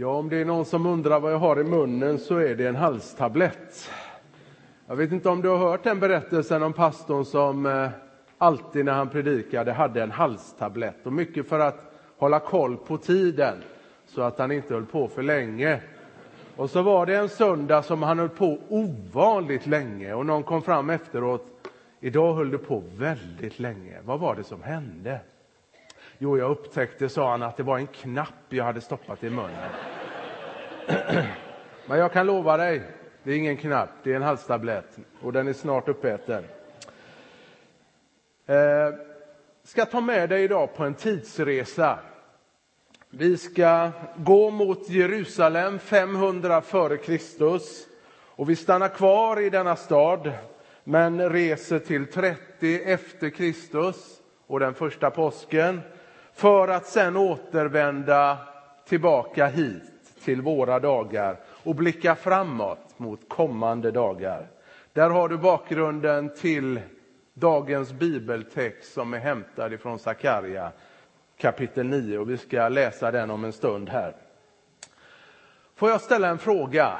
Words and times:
Ja, 0.00 0.08
om 0.08 0.28
det 0.28 0.36
är 0.36 0.44
någon 0.44 0.64
som 0.64 0.86
undrar 0.86 1.20
vad 1.20 1.32
jag 1.32 1.38
har 1.38 1.60
i 1.60 1.64
munnen 1.64 2.18
så 2.18 2.36
är 2.38 2.54
det 2.54 2.66
en 2.66 2.76
halstablett. 2.76 3.90
Jag 4.86 4.96
vet 4.96 5.12
inte 5.12 5.28
om 5.28 5.42
du 5.42 5.48
har 5.48 5.58
hört 5.58 5.84
den 5.84 6.00
berättelsen 6.00 6.62
om 6.62 6.72
pastorn 6.72 7.24
som 7.24 7.66
eh, 7.66 7.88
alltid 8.38 8.84
när 8.84 8.92
han 8.92 9.08
predikade 9.08 9.72
hade 9.72 10.02
en 10.02 10.10
halstablett 10.10 11.06
och 11.06 11.12
mycket 11.12 11.48
för 11.48 11.58
att 11.58 11.92
hålla 12.18 12.40
koll 12.40 12.76
på 12.76 12.98
tiden 12.98 13.54
så 14.06 14.22
att 14.22 14.38
han 14.38 14.52
inte 14.52 14.74
höll 14.74 14.86
på 14.86 15.08
för 15.08 15.22
länge. 15.22 15.80
Och 16.56 16.70
så 16.70 16.82
var 16.82 17.06
det 17.06 17.16
en 17.16 17.28
söndag 17.28 17.82
som 17.82 18.02
han 18.02 18.18
höll 18.18 18.28
på 18.28 18.58
ovanligt 18.68 19.66
länge 19.66 20.14
och 20.14 20.26
någon 20.26 20.42
kom 20.42 20.62
fram 20.62 20.90
efteråt. 20.90 21.46
Idag 22.00 22.34
höll 22.34 22.50
du 22.50 22.58
på 22.58 22.82
väldigt 22.98 23.58
länge. 23.58 23.98
Vad 24.04 24.20
var 24.20 24.34
det 24.34 24.44
som 24.44 24.62
hände? 24.62 25.20
Jo, 26.20 26.38
jag 26.38 26.50
upptäckte, 26.50 27.08
sa 27.08 27.30
han, 27.30 27.42
att 27.42 27.56
det 27.56 27.62
var 27.62 27.78
en 27.78 27.86
knapp 27.86 28.34
jag 28.48 28.64
hade 28.64 28.80
stoppat 28.80 29.24
i 29.24 29.30
munnen. 29.30 29.70
Men 31.86 31.98
jag 31.98 32.12
kan 32.12 32.26
lova 32.26 32.56
dig, 32.56 32.82
det 33.22 33.32
är 33.32 33.36
ingen 33.36 33.56
knapp, 33.56 33.90
det 34.02 34.12
är 34.12 34.16
en 34.16 34.22
halstablett 34.22 34.98
och 35.22 35.32
den 35.32 35.48
är 35.48 35.52
snart 35.52 35.88
uppäten. 35.88 36.44
Eh, 38.46 38.94
ska 39.64 39.84
ta 39.84 40.00
med 40.00 40.28
dig 40.28 40.44
idag 40.44 40.74
på 40.76 40.84
en 40.84 40.94
tidsresa. 40.94 41.98
Vi 43.10 43.36
ska 43.36 43.90
gå 44.16 44.50
mot 44.50 44.88
Jerusalem 44.88 45.78
500 45.78 46.60
före 46.60 46.96
Kristus 46.96 47.86
och 48.10 48.50
vi 48.50 48.56
stannar 48.56 48.88
kvar 48.88 49.40
i 49.40 49.50
denna 49.50 49.76
stad 49.76 50.32
men 50.84 51.30
reser 51.30 51.78
till 51.78 52.06
30 52.06 52.82
efter 52.84 53.30
Kristus 53.30 54.20
och 54.46 54.60
den 54.60 54.74
första 54.74 55.10
påsken 55.10 55.80
för 56.38 56.68
att 56.68 56.86
sen 56.86 57.16
återvända 57.16 58.38
tillbaka 58.84 59.46
hit 59.46 59.82
till 60.24 60.42
våra 60.42 60.80
dagar 60.80 61.40
och 61.46 61.74
blicka 61.74 62.14
framåt 62.14 62.98
mot 62.98 63.28
kommande 63.28 63.90
dagar. 63.90 64.46
Där 64.92 65.10
har 65.10 65.28
du 65.28 65.36
bakgrunden 65.36 66.34
till 66.34 66.80
dagens 67.34 67.92
bibeltext 67.92 68.92
som 68.92 69.14
är 69.14 69.18
hämtad 69.18 69.72
ifrån 69.72 69.98
Sakarja 69.98 70.72
kapitel 71.36 71.86
9 71.86 72.18
och 72.18 72.30
vi 72.30 72.36
ska 72.36 72.68
läsa 72.68 73.10
den 73.10 73.30
om 73.30 73.44
en 73.44 73.52
stund 73.52 73.88
här. 73.88 74.16
Får 75.74 75.90
jag 75.90 76.00
ställa 76.00 76.28
en 76.28 76.38
fråga? 76.38 76.98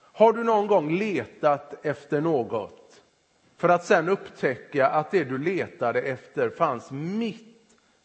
Har 0.00 0.32
du 0.32 0.44
någon 0.44 0.66
gång 0.66 0.98
letat 0.98 1.86
efter 1.86 2.20
något 2.20 3.02
för 3.56 3.68
att 3.68 3.84
sen 3.84 4.08
upptäcka 4.08 4.88
att 4.88 5.10
det 5.10 5.24
du 5.24 5.38
letade 5.38 6.00
efter 6.00 6.50
fanns 6.50 6.90
mitt 6.90 7.55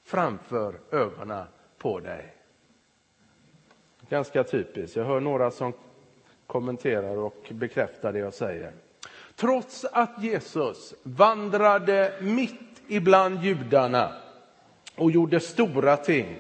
framför 0.04 0.80
ögonen 0.92 1.46
på 1.78 2.00
dig. 2.00 2.36
Ganska 4.10 4.44
typiskt. 4.44 4.96
Jag 4.96 5.06
hör 5.06 5.20
några 5.20 5.52
som 5.52 5.74
kommenterar 6.48 7.18
och 7.18 7.52
bekräftar 7.52 8.14
det 8.14 8.20
jag 8.20 8.34
säger. 8.34 8.72
Trots 9.36 9.86
att 9.86 10.24
Jesus 10.24 10.94
vandrade 11.04 12.14
mitt 12.22 12.82
ibland 12.88 13.44
judarna 13.44 14.14
och 14.96 15.12
gjorde 15.12 15.40
stora 15.40 15.98
ting 15.98 16.38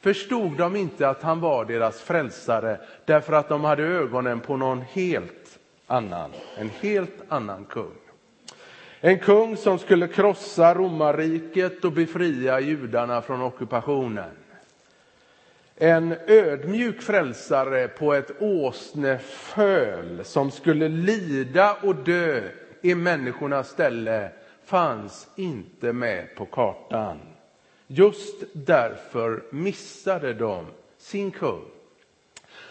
förstod 0.00 0.56
de 0.56 0.76
inte 0.76 1.08
att 1.08 1.22
han 1.22 1.40
var 1.40 1.64
deras 1.64 2.00
frälsare 2.00 2.80
därför 3.04 3.32
att 3.32 3.48
de 3.48 3.64
hade 3.64 3.82
ögonen 3.82 4.40
på 4.40 4.56
någon 4.56 4.80
helt 4.80 5.58
annan, 5.86 6.30
en 6.56 6.68
helt 6.68 7.22
annan 7.28 7.64
kung. 7.64 7.96
En 9.02 9.18
kung 9.18 9.56
som 9.56 9.78
skulle 9.78 10.08
krossa 10.08 10.74
romarriket 10.74 11.84
och 11.84 11.92
befria 11.92 12.60
judarna 12.60 13.22
från 13.22 13.42
ockupationen. 13.42 14.30
En 15.76 16.14
ödmjuk 16.26 17.02
frälsare 17.02 17.88
på 17.88 18.14
ett 18.14 18.42
åsneföl 18.42 20.24
som 20.24 20.50
skulle 20.50 20.88
lida 20.88 21.76
och 21.82 21.94
dö 21.94 22.42
i 22.82 22.94
människornas 22.94 23.68
ställe 23.68 24.30
fanns 24.64 25.28
inte 25.36 25.92
med 25.92 26.34
på 26.36 26.46
kartan. 26.46 27.18
Just 27.86 28.44
därför 28.52 29.42
missade 29.50 30.34
de 30.34 30.66
sin 30.98 31.30
kung. 31.30 31.64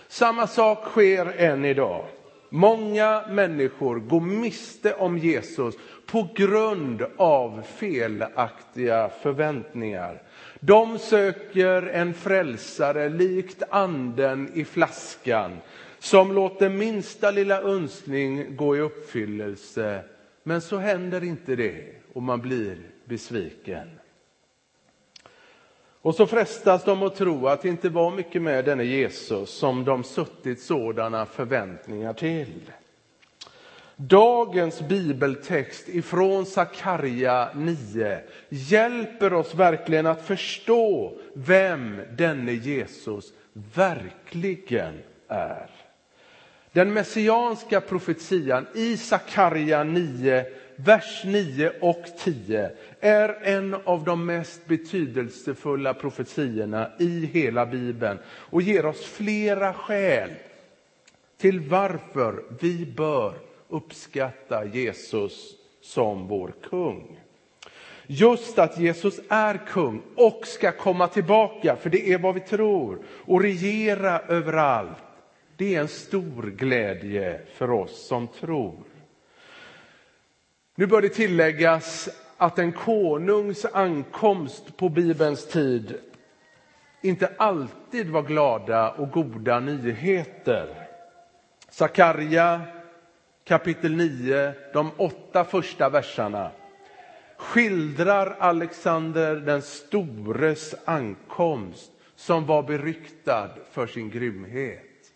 Samma 0.07 0.47
sak 0.47 0.85
sker 0.85 1.34
än 1.38 1.66
idag. 1.66 2.06
Många 2.50 3.23
människor 3.29 4.00
går 4.00 4.22
miste 4.22 4.94
om 4.94 5.18
Jesus 5.18 5.75
på 6.11 6.27
grund 6.35 7.05
av 7.17 7.61
felaktiga 7.61 9.09
förväntningar. 9.21 10.21
De 10.59 10.99
söker 10.99 11.81
en 11.83 12.13
frälsare 12.13 13.09
likt 13.09 13.63
anden 13.69 14.51
i 14.53 14.65
flaskan 14.65 15.57
som 15.99 16.33
låter 16.33 16.69
minsta 16.69 17.31
lilla 17.31 17.61
önskning 17.61 18.55
gå 18.55 18.77
i 18.77 18.79
uppfyllelse. 18.79 20.03
Men 20.43 20.61
så 20.61 20.77
händer 20.77 21.23
inte 21.23 21.55
det 21.55 21.85
och 22.13 22.23
man 22.23 22.41
blir 22.41 22.77
besviken. 23.05 23.89
Och 26.01 26.15
så 26.15 26.27
frestas 26.27 26.83
de 26.83 27.03
att 27.03 27.15
tro 27.15 27.47
att 27.47 27.61
det 27.61 27.69
inte 27.69 27.89
var 27.89 28.11
mycket 28.11 28.41
med 28.41 28.65
denne 28.65 28.83
Jesus 28.83 29.49
som 29.49 29.85
de 29.85 30.03
suttit 30.03 30.61
sådana 30.61 31.25
förväntningar 31.25 32.13
till. 32.13 32.71
Dagens 34.01 34.81
bibeltext 34.81 35.89
ifrån 35.89 36.45
Sakarja 36.45 37.49
9 37.55 38.19
hjälper 38.49 39.33
oss 39.33 39.55
verkligen 39.55 40.05
att 40.05 40.21
förstå 40.21 41.17
vem 41.33 42.01
denne 42.17 42.51
Jesus 42.51 43.33
verkligen 43.73 44.93
är. 45.27 45.69
Den 46.71 46.93
messianska 46.93 47.81
profetian 47.81 48.65
i 48.75 48.97
Sakarja 48.97 49.83
9, 49.83 50.45
vers 50.75 51.21
9 51.25 51.71
och 51.81 52.03
10 52.23 52.71
är 52.99 53.39
en 53.43 53.75
av 53.83 54.03
de 54.03 54.25
mest 54.25 54.67
betydelsefulla 54.67 55.93
profetiorna 55.93 56.91
i 56.99 57.25
hela 57.33 57.65
Bibeln 57.65 58.19
och 58.27 58.61
ger 58.61 58.85
oss 58.85 59.05
flera 59.05 59.73
skäl 59.73 60.29
till 61.38 61.59
varför 61.59 62.43
vi 62.59 62.85
bör 62.85 63.48
uppskatta 63.69 64.66
Jesus 64.66 65.56
som 65.81 66.28
vår 66.28 66.53
kung. 66.69 67.19
Just 68.07 68.59
att 68.59 68.80
Jesus 68.80 69.19
är 69.30 69.57
kung 69.68 70.02
och 70.16 70.41
ska 70.46 70.72
komma 70.72 71.07
tillbaka, 71.07 71.75
för 71.75 71.90
det 71.90 72.13
är 72.13 72.18
vad 72.18 72.34
vi 72.34 72.40
tror, 72.40 73.00
och 73.25 73.41
regera 73.41 74.19
överallt. 74.19 74.97
Det 75.57 75.75
är 75.75 75.81
en 75.81 75.88
stor 75.88 76.44
glädje 76.44 77.41
för 77.53 77.72
oss 77.72 78.07
som 78.07 78.28
tror. 78.28 78.84
Nu 80.75 80.88
bör 80.88 81.01
det 81.01 81.09
tilläggas 81.09 82.09
att 82.38 82.59
en 82.59 82.72
konungs 82.72 83.66
ankomst 83.66 84.78
på 84.78 84.90
Bibelns 84.90 85.47
tid 85.47 85.97
inte 87.01 87.31
alltid 87.38 88.09
var 88.09 88.22
glada 88.22 88.91
och 88.91 89.12
goda 89.12 89.59
nyheter. 89.59 90.88
Sakarja 91.69 92.62
kapitel 93.49 93.95
9, 93.95 94.53
de 94.73 94.91
åtta 94.97 95.43
första 95.43 95.89
verserna 95.89 96.51
skildrar 97.37 98.35
Alexander 98.39 99.35
den 99.35 99.61
stores 99.61 100.75
ankomst 100.85 101.91
som 102.15 102.45
var 102.45 102.63
beryktad 102.63 103.49
för 103.71 103.88
sin 103.88 104.09
grymhet. 104.09 105.11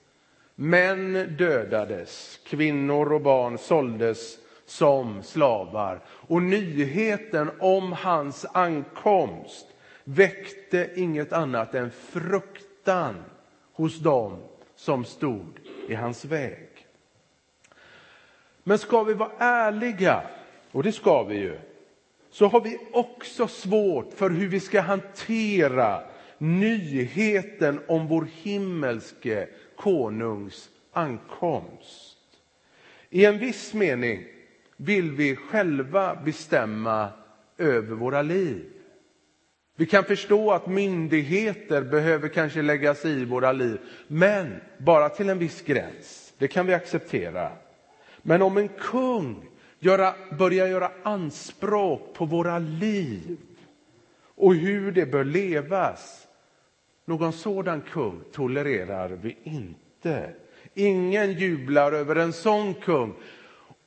Män 0.56 1.36
dödades, 1.38 2.40
kvinnor 2.46 3.14
och 3.14 3.22
barn 3.22 3.58
såldes 3.58 4.38
som 4.66 5.24
slavar 5.24 6.00
och 6.08 6.42
nyheten 6.42 7.52
om 7.60 7.92
hans 7.92 8.46
ankomst 8.54 9.68
väckte 10.04 10.90
inget 10.96 11.34
annat 11.34 11.76
än 11.76 11.92
fruktan 11.92 13.16
hos 13.74 14.00
dem 14.00 14.38
som 14.76 15.06
stod 15.06 15.60
i 15.88 15.94
hans 15.96 16.26
väg. 16.26 16.73
Men 18.64 18.78
ska 18.78 19.04
vi 19.04 19.14
vara 19.14 19.32
ärliga, 19.38 20.24
och 20.72 20.84
det 20.84 20.92
ska 20.92 21.24
vi 21.24 21.36
ju, 21.36 21.60
så 22.30 22.48
har 22.48 22.62
vi 22.62 22.78
också 22.92 23.48
svårt 23.48 24.14
för 24.14 24.30
hur 24.30 24.48
vi 24.48 24.60
ska 24.60 24.82
hantera 24.82 26.04
nyheten 26.38 27.80
om 27.88 28.08
vår 28.08 28.28
himmelske 28.42 29.48
konungs 29.76 30.70
ankomst. 30.94 32.18
I 33.10 33.26
en 33.26 33.40
viss 33.40 33.74
mening 33.74 34.26
vill 34.78 35.12
vi 35.12 35.36
själva 35.36 36.16
bestämma 36.16 37.10
över 37.58 37.96
våra 37.96 38.22
liv. 38.22 38.66
Vi 39.76 39.86
kan 39.86 40.04
förstå 40.04 40.52
att 40.52 40.68
myndigheter 40.68 41.82
behöver 41.82 42.28
kanske 42.28 42.62
lägga 42.62 42.96
sig 42.96 43.12
i 43.22 43.26
våra 43.26 43.52
liv, 43.52 43.80
men 44.08 44.56
bara 44.78 45.10
till 45.10 45.30
en 45.30 45.40
viss 45.40 45.62
gräns. 45.62 46.34
Det 46.38 46.48
kan 46.48 46.68
vi 46.68 46.74
acceptera. 46.74 47.52
Men 48.24 48.42
om 48.42 48.58
en 48.58 48.70
kung 48.70 49.50
göra, 49.80 50.14
börjar 50.38 50.68
göra 50.68 50.92
anspråk 51.04 52.14
på 52.14 52.26
våra 52.26 52.60
liv 52.60 53.38
och 54.36 54.56
hur 54.56 54.92
det 54.92 55.06
bör 55.06 55.24
levas, 55.24 56.28
Någon 57.06 57.34
sådan 57.34 57.82
kung 57.82 58.24
tolererar 58.32 59.10
vi 59.10 59.38
inte. 59.44 60.30
Ingen 60.74 61.32
jublar 61.34 61.92
över 61.92 62.16
en 62.16 62.34
sån 62.34 62.74
kung. 62.74 63.14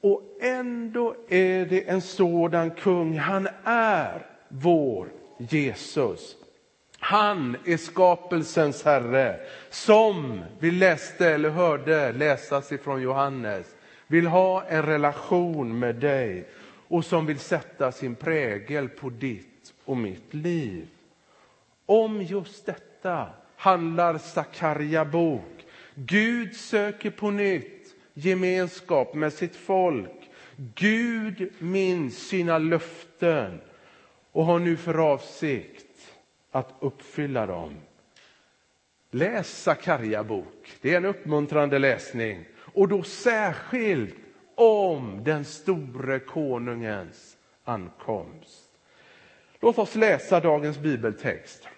Och 0.01 0.23
ändå 0.41 1.15
är 1.29 1.67
det 1.67 1.89
en 1.89 2.01
sådan 2.01 2.71
kung. 2.71 3.19
Han 3.19 3.49
är 3.65 4.27
vår 4.49 5.09
Jesus. 5.39 6.37
Han 6.99 7.57
är 7.65 7.77
skapelsens 7.77 8.85
herre 8.85 9.41
som 9.71 10.41
vi 10.59 10.71
läste 10.71 11.31
eller 11.31 11.51
hörde 11.51 12.13
läsas 12.13 12.73
ifrån 12.73 13.03
Johannes 13.03 13.76
vill 14.07 14.27
ha 14.27 14.65
en 14.65 14.83
relation 14.83 15.79
med 15.79 15.95
dig 15.95 16.49
och 16.89 17.05
som 17.05 17.27
vill 17.27 17.39
sätta 17.39 17.93
sin 17.93 18.15
prägel 18.15 18.89
på 18.89 19.11
ditt 19.11 19.75
och 19.85 19.97
mitt 19.97 20.35
liv. 20.35 20.89
Om 21.87 22.23
just 22.23 22.67
detta 22.67 23.27
handlar 23.57 24.19
Sakarja 24.19 25.05
bok. 25.05 25.65
Gud 25.95 26.57
söker 26.57 27.11
på 27.11 27.31
nytt 27.31 27.95
gemenskap 28.15 29.15
med 29.15 29.33
sitt 29.33 29.57
folk. 29.57 30.31
Gud 30.75 31.53
minns 31.59 32.29
sina 32.29 32.59
löften 32.59 33.61
och 34.33 34.45
har 34.45 34.59
nu 34.59 34.77
för 34.77 35.13
avsikt 35.13 35.87
att 36.51 36.75
uppfylla 36.81 37.47
dem. 37.47 37.75
Läs 39.11 39.63
Sakarja 39.63 40.25
bok. 40.25 40.73
Det 40.81 40.93
är 40.93 40.97
en 40.97 41.05
uppmuntrande 41.05 41.79
läsning. 41.79 42.45
Och 42.77 42.89
då 42.89 43.03
särskilt 43.03 44.15
om 44.55 45.21
den 45.25 45.45
store 45.45 46.19
konungens 46.19 47.37
ankomst. 47.65 48.71
Låt 49.61 49.79
oss 49.79 49.95
läsa 49.95 50.41
dagens 50.41 50.79
bibeltext. 50.79 51.69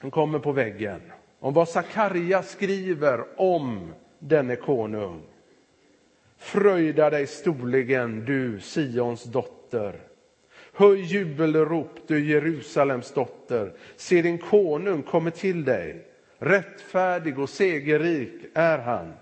Den 0.00 0.10
kommer 0.10 0.38
på 0.38 0.52
väggen. 0.52 1.00
Om 1.40 1.54
vad 1.54 1.68
Sakarja 1.68 2.42
skriver 2.42 3.40
om 3.40 3.92
denne 4.18 4.56
konung. 4.56 5.22
Fröjda 6.38 7.10
dig 7.10 7.26
storligen, 7.26 8.24
du 8.24 8.60
Sions 8.60 9.24
dotter. 9.24 10.00
Höj 10.72 11.00
jubelrop, 11.00 11.90
du 12.06 12.30
Jerusalems 12.30 13.12
dotter. 13.12 13.72
Se, 13.96 14.22
din 14.22 14.38
konung 14.38 15.02
kommer 15.02 15.30
till 15.30 15.64
dig. 15.64 16.06
Rättfärdig 16.38 17.38
och 17.38 17.48
segerrik 17.50 18.32
är 18.54 18.78
han. 18.78 19.12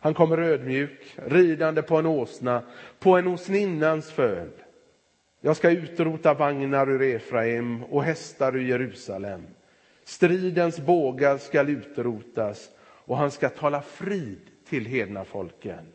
Han 0.00 0.14
kommer 0.14 0.38
ödmjuk, 0.38 1.16
ridande 1.26 1.82
på 1.82 1.96
en 1.96 2.06
åsna, 2.06 2.62
på 2.98 3.16
en 3.16 3.26
åsninnans 3.26 4.10
föl. 4.10 4.50
Jag 5.40 5.56
ska 5.56 5.70
utrota 5.70 6.34
vagnar 6.34 6.90
ur 6.90 7.02
Efraim 7.02 7.84
och 7.84 8.04
hästar 8.04 8.56
ur 8.56 8.62
Jerusalem. 8.62 9.46
Stridens 10.04 10.80
bågar 10.80 11.38
skall 11.38 11.68
utrotas 11.68 12.70
och 12.80 13.16
han 13.16 13.30
ska 13.30 13.48
tala 13.48 13.82
frid 13.82 14.40
till 14.68 14.86
hedna 14.86 15.24
folken. 15.24 15.86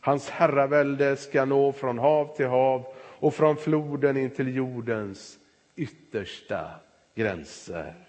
Hans 0.00 0.30
herravälde 0.30 1.16
ska 1.16 1.44
nå 1.44 1.72
från 1.72 1.98
hav 1.98 2.36
till 2.36 2.46
hav 2.46 2.86
och 2.98 3.34
från 3.34 3.56
floden 3.56 4.16
in 4.16 4.30
till 4.30 4.56
jordens 4.56 5.38
yttersta 5.76 6.70
gränser. 7.14 8.05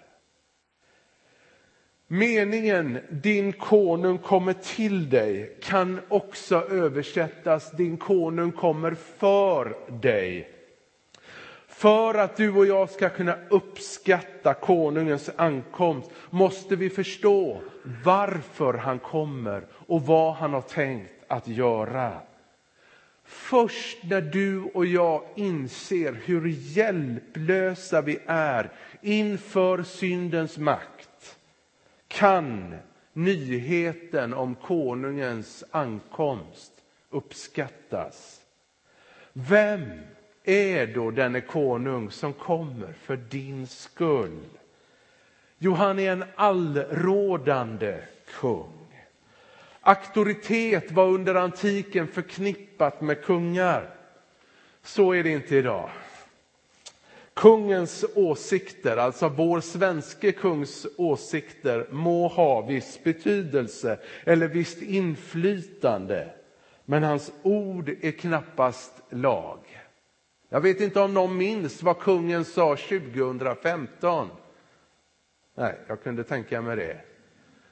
Meningen 2.10 2.98
din 3.10 3.52
konung 3.52 4.18
kommer 4.18 4.52
till 4.52 5.10
dig 5.10 5.58
kan 5.62 6.00
också 6.08 6.56
översättas 6.70 7.70
din 7.70 7.96
konung 7.96 8.52
kommer 8.52 8.94
för 8.94 9.76
dig. 10.00 10.50
För 11.66 12.14
att 12.14 12.36
du 12.36 12.52
och 12.52 12.66
jag 12.66 12.90
ska 12.90 13.08
kunna 13.08 13.36
uppskatta 13.50 14.54
konungens 14.54 15.30
ankomst 15.36 16.10
måste 16.30 16.76
vi 16.76 16.90
förstå 16.90 17.60
varför 18.04 18.74
han 18.74 18.98
kommer 18.98 19.62
och 19.86 20.02
vad 20.02 20.34
han 20.34 20.52
har 20.52 20.60
tänkt 20.60 21.12
att 21.28 21.48
göra. 21.48 22.12
Först 23.24 23.98
när 24.02 24.20
du 24.20 24.62
och 24.62 24.86
jag 24.86 25.22
inser 25.36 26.16
hur 26.24 26.48
hjälplösa 26.48 28.00
vi 28.00 28.18
är 28.26 28.70
inför 29.02 29.82
syndens 29.82 30.58
makt 30.58 31.07
kan 32.08 32.74
nyheten 33.12 34.34
om 34.34 34.54
konungens 34.54 35.64
ankomst 35.70 36.72
uppskattas. 37.10 38.40
Vem 39.32 39.82
är 40.44 40.86
då 40.86 41.10
denne 41.10 41.40
konung 41.40 42.10
som 42.10 42.32
kommer 42.32 42.92
för 42.92 43.16
din 43.16 43.66
skull? 43.66 44.40
Jo, 45.58 45.72
han 45.72 45.98
är 45.98 46.12
en 46.12 46.24
allrådande 46.34 48.00
kung. 48.40 48.72
Auktoritet 49.80 50.92
var 50.92 51.06
under 51.06 51.34
antiken 51.34 52.08
förknippat 52.08 53.00
med 53.00 53.24
kungar. 53.24 53.94
Så 54.82 55.12
är 55.12 55.22
det 55.22 55.30
inte 55.30 55.56
idag. 55.56 55.90
Kungens 57.38 58.04
åsikter, 58.14 58.96
alltså 58.96 59.28
vår 59.28 59.60
svenske 59.60 60.32
kungs 60.32 60.86
åsikter, 60.96 61.86
må 61.90 62.28
ha 62.28 62.60
viss 62.60 63.00
betydelse 63.04 63.98
eller 64.24 64.48
visst 64.48 64.82
inflytande. 64.82 66.34
Men 66.84 67.02
hans 67.02 67.32
ord 67.42 67.88
är 68.00 68.10
knappast 68.10 68.92
lag. 69.10 69.58
Jag 70.48 70.60
vet 70.60 70.80
inte 70.80 71.00
om 71.00 71.14
någon 71.14 71.36
minns 71.36 71.82
vad 71.82 71.98
kungen 71.98 72.44
sa 72.44 72.76
2015. 72.76 74.28
Nej, 75.54 75.78
jag 75.86 76.02
kunde 76.02 76.24
tänka 76.24 76.62
mig 76.62 76.76
det. 76.76 77.00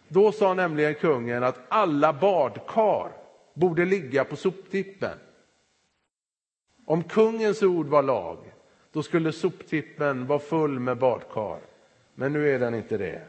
Då 0.08 0.32
sa 0.32 0.54
nämligen 0.54 0.94
kungen 0.94 1.44
att 1.44 1.58
alla 1.68 2.12
badkar 2.12 3.12
borde 3.54 3.84
ligga 3.84 4.24
på 4.24 4.36
soptippen. 4.36 5.18
Om 6.84 7.02
kungens 7.02 7.62
ord 7.62 7.86
var 7.86 8.02
lag, 8.02 8.52
då 8.96 9.02
skulle 9.02 9.32
soptippen 9.32 10.26
vara 10.26 10.38
full 10.38 10.80
med 10.80 10.98
badkar. 10.98 11.58
Men 12.14 12.32
nu 12.32 12.54
är 12.54 12.58
den 12.58 12.74
inte 12.74 12.96
det. 12.96 13.22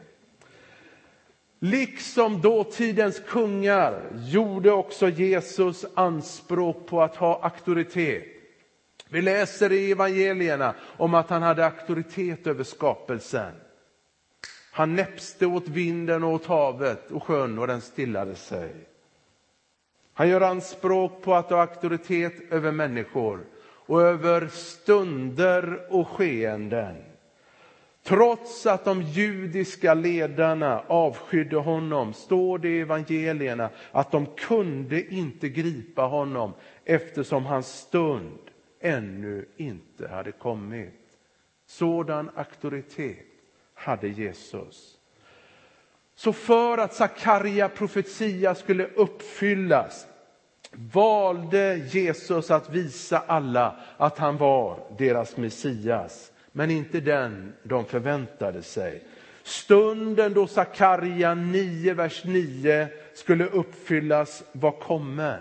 Liksom 1.58 2.40
dåtidens 2.40 3.20
kungar 3.28 4.02
gjorde 4.14 4.70
också 4.70 5.08
Jesus 5.08 5.84
anspråk 5.94 6.86
på 6.86 7.02
att 7.02 7.16
ha 7.16 7.40
auktoritet. 7.42 8.24
Vi 9.08 9.22
läser 9.22 9.72
i 9.72 9.90
evangelierna 9.90 10.74
om 10.96 11.14
att 11.14 11.30
han 11.30 11.42
hade 11.42 11.66
auktoritet 11.66 12.46
över 12.46 12.64
skapelsen. 12.64 13.52
Han 14.72 14.94
näpste 14.94 15.46
åt 15.46 15.68
vinden 15.68 16.24
och 16.24 16.32
åt 16.32 16.46
havet 16.46 17.10
och 17.10 17.22
sjön 17.22 17.58
och 17.58 17.66
den 17.66 17.80
stillade 17.80 18.34
sig. 18.34 18.70
Han 20.12 20.28
gör 20.28 20.40
anspråk 20.40 21.22
på 21.22 21.34
att 21.34 21.50
ha 21.50 21.60
auktoritet 21.60 22.52
över 22.52 22.72
människor 22.72 23.40
och 23.88 24.02
över 24.02 24.46
stunder 24.46 25.86
och 25.90 26.08
skeenden. 26.08 26.96
Trots 28.02 28.66
att 28.66 28.84
de 28.84 29.02
judiska 29.02 29.94
ledarna 29.94 30.82
avskydde 30.86 31.56
honom 31.56 32.12
står 32.12 32.58
det 32.58 32.68
i 32.68 32.80
evangelierna 32.80 33.70
att 33.92 34.10
de 34.10 34.26
kunde 34.26 35.14
inte 35.14 35.48
gripa 35.48 36.02
honom 36.02 36.52
eftersom 36.84 37.46
hans 37.46 37.78
stund 37.78 38.38
ännu 38.80 39.48
inte 39.56 40.08
hade 40.08 40.32
kommit. 40.32 40.94
Sådan 41.66 42.30
auktoritet 42.34 43.26
hade 43.74 44.08
Jesus. 44.08 44.98
Så 46.14 46.32
för 46.32 46.78
att 46.78 46.94
Sakarja 46.94 47.68
profetia 47.68 48.54
skulle 48.54 48.86
uppfyllas 48.86 50.06
valde 50.72 51.76
Jesus 51.76 52.50
att 52.50 52.70
visa 52.70 53.18
alla 53.26 53.76
att 53.96 54.18
han 54.18 54.36
var 54.36 54.78
deras 54.98 55.36
Messias, 55.36 56.32
men 56.52 56.70
inte 56.70 57.00
den 57.00 57.52
de 57.62 57.84
förväntade 57.84 58.62
sig. 58.62 59.02
Stunden 59.42 60.34
då 60.34 60.46
Sakarja 60.46 61.34
9, 61.34 61.94
vers 61.94 62.24
9 62.24 62.88
skulle 63.14 63.46
uppfyllas 63.46 64.44
var 64.52 64.70
kommen. 64.70 65.40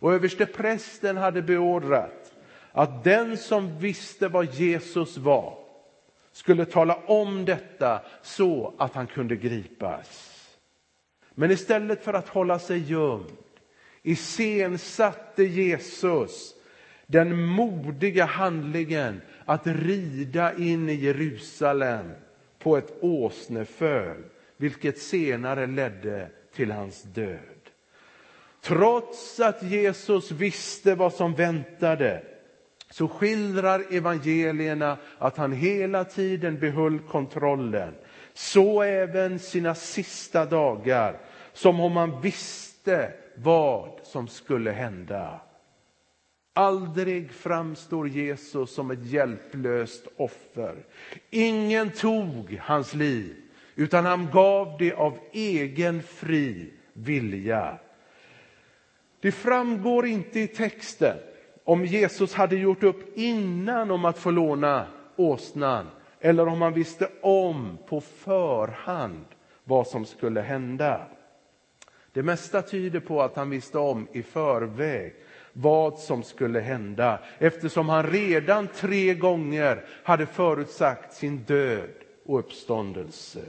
Och 0.00 0.14
översteprästen 0.14 1.16
hade 1.16 1.42
beordrat 1.42 2.32
att 2.72 3.04
den 3.04 3.36
som 3.36 3.78
visste 3.78 4.28
vad 4.28 4.54
Jesus 4.54 5.16
var 5.16 5.58
skulle 6.32 6.64
tala 6.64 6.94
om 6.94 7.44
detta 7.44 8.00
så 8.22 8.74
att 8.78 8.94
han 8.94 9.06
kunde 9.06 9.36
gripas. 9.36 10.34
Men 11.34 11.50
istället 11.50 12.04
för 12.04 12.14
att 12.14 12.28
hålla 12.28 12.58
sig 12.58 12.90
gömd 12.90 13.36
iscensatte 14.08 15.44
Jesus 15.44 16.54
den 17.06 17.42
modiga 17.46 18.24
handlingen 18.24 19.20
att 19.44 19.66
rida 19.66 20.54
in 20.56 20.88
i 20.88 20.94
Jerusalem 20.94 22.10
på 22.58 22.76
ett 22.76 22.92
åsneföl, 23.00 24.16
vilket 24.56 24.98
senare 24.98 25.66
ledde 25.66 26.28
till 26.54 26.70
hans 26.70 27.02
död. 27.02 27.38
Trots 28.62 29.40
att 29.40 29.62
Jesus 29.62 30.30
visste 30.30 30.94
vad 30.94 31.12
som 31.12 31.34
väntade 31.34 32.22
så 32.90 33.08
skildrar 33.08 33.84
evangelierna 33.90 34.96
att 35.18 35.36
han 35.36 35.52
hela 35.52 36.04
tiden 36.04 36.58
behöll 36.58 36.98
kontrollen. 36.98 37.94
så 38.34 38.82
även 38.82 39.38
sina 39.38 39.74
sista 39.74 40.44
dagar, 40.44 41.20
som 41.52 41.80
om 41.80 41.96
han 41.96 42.20
visste 42.20 43.12
vad 43.42 44.00
som 44.02 44.28
skulle 44.28 44.70
hända. 44.70 45.40
Aldrig 46.54 47.32
framstår 47.32 48.08
Jesus 48.08 48.74
som 48.74 48.90
ett 48.90 49.06
hjälplöst 49.06 50.06
offer. 50.16 50.76
Ingen 51.30 51.90
tog 51.90 52.58
hans 52.62 52.94
liv, 52.94 53.36
utan 53.74 54.06
han 54.06 54.28
gav 54.32 54.76
det 54.78 54.92
av 54.92 55.18
egen 55.32 56.02
fri 56.02 56.72
vilja. 56.92 57.78
Det 59.20 59.32
framgår 59.32 60.06
inte 60.06 60.40
i 60.40 60.46
texten 60.46 61.16
om 61.64 61.84
Jesus 61.84 62.34
hade 62.34 62.56
gjort 62.56 62.82
upp 62.82 63.18
innan 63.18 63.90
om 63.90 64.04
att 64.04 64.18
få 64.18 64.30
låna 64.30 64.86
åsnan 65.16 65.86
eller 66.20 66.48
om 66.48 66.62
han 66.62 66.72
visste 66.72 67.08
om 67.22 67.78
på 67.88 68.00
förhand 68.00 69.24
vad 69.64 69.86
som 69.86 70.04
skulle 70.04 70.40
hända. 70.40 71.06
Det 72.12 72.22
mesta 72.22 72.62
tyder 72.62 73.00
på 73.00 73.22
att 73.22 73.36
han 73.36 73.50
visste 73.50 73.78
om 73.78 74.08
i 74.12 74.22
förväg 74.22 75.14
vad 75.52 75.98
som 75.98 76.22
skulle 76.22 76.60
hända 76.60 77.18
eftersom 77.38 77.88
han 77.88 78.06
redan 78.06 78.68
tre 78.68 79.14
gånger 79.14 79.84
hade 80.02 80.26
förutsagt 80.26 81.14
sin 81.14 81.38
död 81.38 81.90
och 82.24 82.38
uppståndelse. 82.38 83.40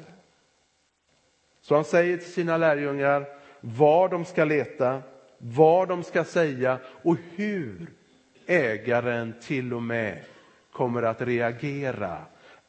Så 1.62 1.76
han 1.76 1.84
säger 1.84 2.18
till 2.18 2.34
sina 2.34 2.58
lärjungar 2.58 3.26
var 3.62 4.10
de 4.10 4.26
ska 4.26 4.46
leta, 4.46 5.02
vad 5.38 5.88
de 5.88 6.04
ska 6.04 6.24
säga 6.24 6.80
och 7.04 7.18
hur 7.36 7.88
ägaren 8.46 9.34
till 9.42 9.74
och 9.74 9.84
med 9.84 10.24
kommer 10.72 11.04
att 11.04 11.22
reagera. 11.22 12.18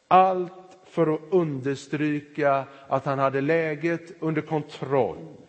Allt 0.09 0.52
för 0.85 1.14
att 1.14 1.20
understryka 1.30 2.64
att 2.88 3.04
han 3.04 3.18
hade 3.18 3.40
läget 3.40 4.12
under 4.20 4.42
kontroll. 4.42 5.39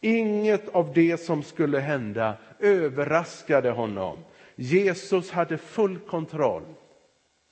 Inget 0.00 0.68
av 0.68 0.92
det 0.94 1.16
som 1.20 1.42
skulle 1.42 1.78
hända 1.78 2.36
överraskade 2.58 3.70
honom. 3.70 4.18
Jesus 4.54 5.30
hade 5.30 5.58
full 5.58 5.98
kontroll 5.98 6.62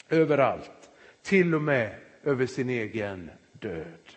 över 0.09 0.38
allt, 0.38 0.90
till 1.23 1.55
och 1.55 1.62
med 1.62 1.95
över 2.25 2.47
sin 2.47 2.71
egen 2.71 3.31
död. 3.52 4.09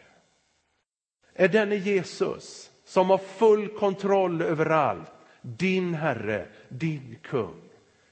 Är 1.33 1.47
denne 1.47 1.75
Jesus 1.75 2.71
som 2.85 3.09
har 3.09 3.17
full 3.17 3.67
kontroll 3.67 4.41
över 4.41 4.65
allt, 4.65 5.11
din 5.41 5.93
Herre, 5.93 6.47
din 6.69 7.17
kung? 7.21 7.61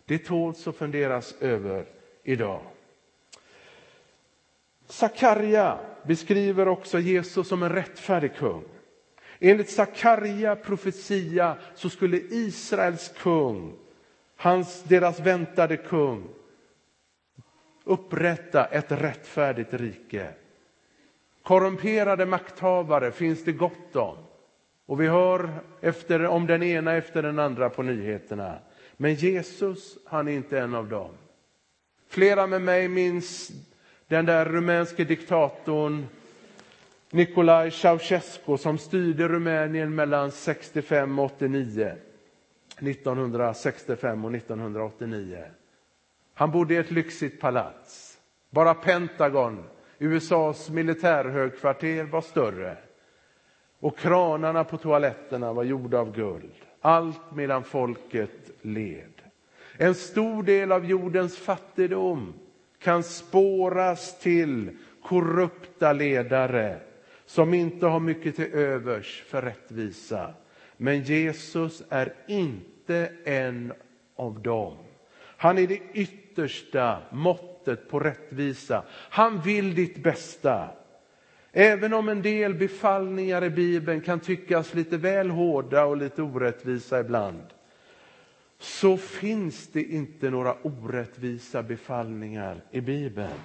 Det 0.05 0.17
tåls 0.17 0.67
att 0.67 0.75
funderas 0.75 1.35
över 1.39 1.85
idag. 2.23 2.61
Sakarja 4.87 5.79
beskriver 6.03 6.67
också 6.67 6.99
Jesus 6.99 7.47
som 7.47 7.63
en 7.63 7.69
rättfärdig 7.69 8.35
kung. 8.35 8.63
Enligt 9.39 9.69
Sakarja 9.69 10.55
profetia 10.55 11.57
så 11.75 11.89
skulle 11.89 12.17
Israels 12.17 13.13
kung, 13.17 13.73
hans, 14.35 14.83
deras 14.83 15.19
väntade 15.19 15.77
kung, 15.77 16.27
upprätta 17.83 18.65
ett 18.65 18.91
rättfärdigt 18.91 19.73
rike. 19.73 20.27
Korrumperade 21.43 22.25
makthavare 22.25 23.11
finns 23.11 23.43
det 23.43 23.51
gott 23.51 23.95
om. 23.95 24.17
Och 24.85 25.01
vi 25.01 25.07
hör 25.07 25.49
efter, 25.81 26.25
om 26.25 26.47
den 26.47 26.63
ena 26.63 26.93
efter 26.93 27.23
den 27.23 27.39
andra 27.39 27.69
på 27.69 27.83
nyheterna. 27.83 28.59
Men 28.97 29.13
Jesus, 29.13 29.97
han 30.05 30.27
är 30.27 30.31
inte 30.31 30.59
en 30.59 30.75
av 30.75 30.89
dem. 30.89 31.11
Flera 32.07 32.47
med 32.47 32.61
mig 32.61 32.87
minns 32.87 33.51
den 34.07 34.25
där 34.25 34.45
rumänske 34.45 35.03
diktatorn 35.03 36.07
Nicolae 37.11 37.71
Ceausescu 37.71 38.57
som 38.57 38.77
styrde 38.77 39.27
Rumänien 39.27 39.95
mellan 39.95 40.31
65 40.31 41.19
och 41.19 41.25
89. 41.25 41.91
1965 42.79 44.25
och 44.25 44.35
1989. 44.35 45.43
Han 46.33 46.51
bodde 46.51 46.73
i 46.73 46.77
ett 46.77 46.91
lyxigt 46.91 47.41
palats. 47.41 48.17
Bara 48.49 48.73
Pentagon, 48.73 49.63
USAs 49.99 50.69
militärhögkvarter, 50.69 52.03
var 52.03 52.21
större. 52.21 52.77
Och 53.79 53.97
kranarna 53.97 54.63
på 54.63 54.77
toaletterna 54.77 55.53
var 55.53 55.63
gjorda 55.63 55.99
av 55.99 56.15
guld. 56.15 56.53
Allt 56.81 57.35
medan 57.35 57.63
folket 57.63 58.51
led. 58.61 59.21
En 59.77 59.95
stor 59.95 60.43
del 60.43 60.71
av 60.71 60.85
jordens 60.85 61.37
fattigdom 61.37 62.33
kan 62.79 63.03
spåras 63.03 64.19
till 64.19 64.77
korrupta 65.03 65.93
ledare 65.93 66.79
som 67.29 67.53
inte 67.53 67.85
har 67.85 67.99
mycket 67.99 68.35
till 68.35 68.53
övers 68.53 69.23
för 69.27 69.41
rättvisa. 69.41 70.33
Men 70.77 71.03
Jesus 71.03 71.83
är 71.89 72.13
inte 72.27 73.11
en 73.23 73.73
av 74.15 74.41
dem. 74.41 74.77
Han 75.37 75.57
är 75.57 75.67
det 75.67 75.79
yttersta 75.93 76.99
måttet 77.11 77.89
på 77.89 77.99
rättvisa. 77.99 78.83
Han 78.91 79.41
vill 79.41 79.75
ditt 79.75 80.03
bästa. 80.03 80.69
Även 81.51 81.93
om 81.93 82.09
en 82.09 82.21
del 82.21 82.53
befallningar 82.53 83.43
i 83.43 83.49
Bibeln 83.49 84.01
kan 84.01 84.19
tyckas 84.19 84.73
lite 84.73 84.97
väl 84.97 85.29
hårda 85.29 85.85
och 85.85 85.97
lite 85.97 86.21
orättvisa 86.21 86.99
ibland 86.99 87.43
så 88.59 88.97
finns 88.97 89.67
det 89.67 89.83
inte 89.83 90.29
några 90.29 90.55
orättvisa 90.61 91.63
befallningar 91.63 92.61
i 92.71 92.81
Bibeln. 92.81 93.39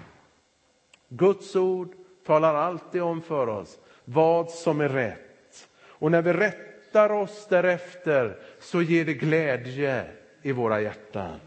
Guds 1.08 1.56
ord 1.56 1.94
talar 2.26 2.54
alltid 2.54 3.02
om 3.02 3.22
för 3.22 3.46
oss 3.46 3.78
vad 4.04 4.50
som 4.50 4.80
är 4.80 4.88
rätt. 4.88 5.68
Och 5.86 6.10
när 6.10 6.22
vi 6.22 6.32
rättar 6.32 7.12
oss 7.12 7.46
därefter 7.48 8.38
så 8.60 8.82
ger 8.82 9.04
det 9.04 9.14
glädje 9.14 10.04
i 10.42 10.52
våra 10.52 10.80
hjärtan. 10.80 11.40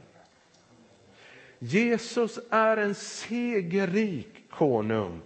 Jesus 1.60 2.40
är 2.50 2.78
en 2.78 2.96
segerrik 2.96 4.50
konung. 4.50 5.22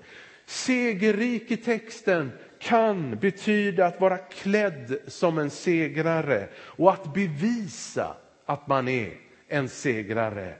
Segerrik 0.45 1.51
i 1.51 1.57
texten 1.57 2.31
kan 2.59 3.15
betyda 3.15 3.85
att 3.85 4.01
vara 4.01 4.17
klädd 4.17 4.97
som 5.07 5.37
en 5.37 5.49
segrare 5.49 6.47
och 6.57 6.91
att 6.91 7.13
bevisa 7.13 8.15
att 8.45 8.67
man 8.67 8.87
är 8.87 9.13
en 9.47 9.69
segrare. 9.69 10.53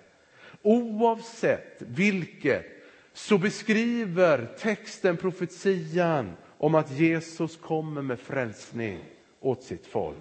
Oavsett 0.61 1.75
vilket 1.77 2.80
så 3.13 3.37
beskriver 3.37 4.45
texten 4.59 5.17
profetian 5.17 6.33
om 6.57 6.75
att 6.75 6.91
Jesus 6.91 7.57
kommer 7.57 8.01
med 8.01 8.19
frälsning 8.19 8.99
åt 9.39 9.63
sitt 9.63 9.87
folk. 9.87 10.17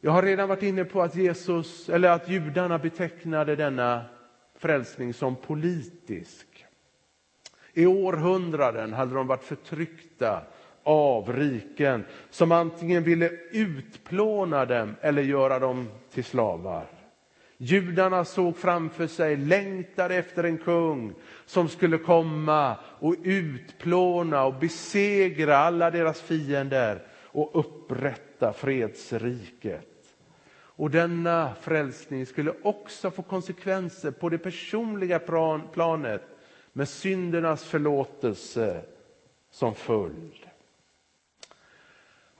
Jag 0.00 0.10
har 0.10 0.22
redan 0.22 0.48
varit 0.48 0.62
inne 0.62 0.84
på 0.84 1.02
att 1.02 1.16
Jesus, 1.16 1.88
eller 1.88 2.10
att 2.10 2.28
judarna 2.28 2.78
betecknade 2.78 3.56
denna 3.56 4.04
frälsning 4.56 5.14
som 5.14 5.36
politisk. 5.36 6.46
I 7.72 7.86
århundraden 7.86 8.92
hade 8.92 9.14
de 9.14 9.26
varit 9.26 9.44
förtryckta 9.44 10.42
av 10.82 11.32
riken 11.32 12.04
som 12.30 12.52
antingen 12.52 13.02
ville 13.02 13.30
utplåna 13.50 14.64
dem 14.64 14.94
eller 15.00 15.22
göra 15.22 15.58
dem 15.58 15.88
till 16.10 16.24
slavar. 16.24 16.97
Judarna 17.60 18.24
såg 18.24 18.56
framför 18.56 19.06
sig, 19.06 19.36
längtade 19.36 20.14
efter 20.14 20.44
en 20.44 20.58
kung 20.58 21.14
som 21.46 21.68
skulle 21.68 21.98
komma 21.98 22.76
och 22.84 23.14
utplåna 23.22 24.44
och 24.44 24.54
besegra 24.54 25.56
alla 25.56 25.90
deras 25.90 26.20
fiender 26.20 27.06
och 27.24 27.50
upprätta 27.58 28.52
fredsriket. 28.52 29.86
Och 30.78 30.90
denna 30.90 31.54
frälsning 31.54 32.26
skulle 32.26 32.54
också 32.62 33.10
få 33.10 33.22
konsekvenser 33.22 34.10
på 34.10 34.28
det 34.28 34.38
personliga 34.38 35.18
planet 35.72 36.22
med 36.72 36.88
syndernas 36.88 37.64
förlåtelse 37.64 38.82
som 39.50 39.74
följd. 39.74 40.48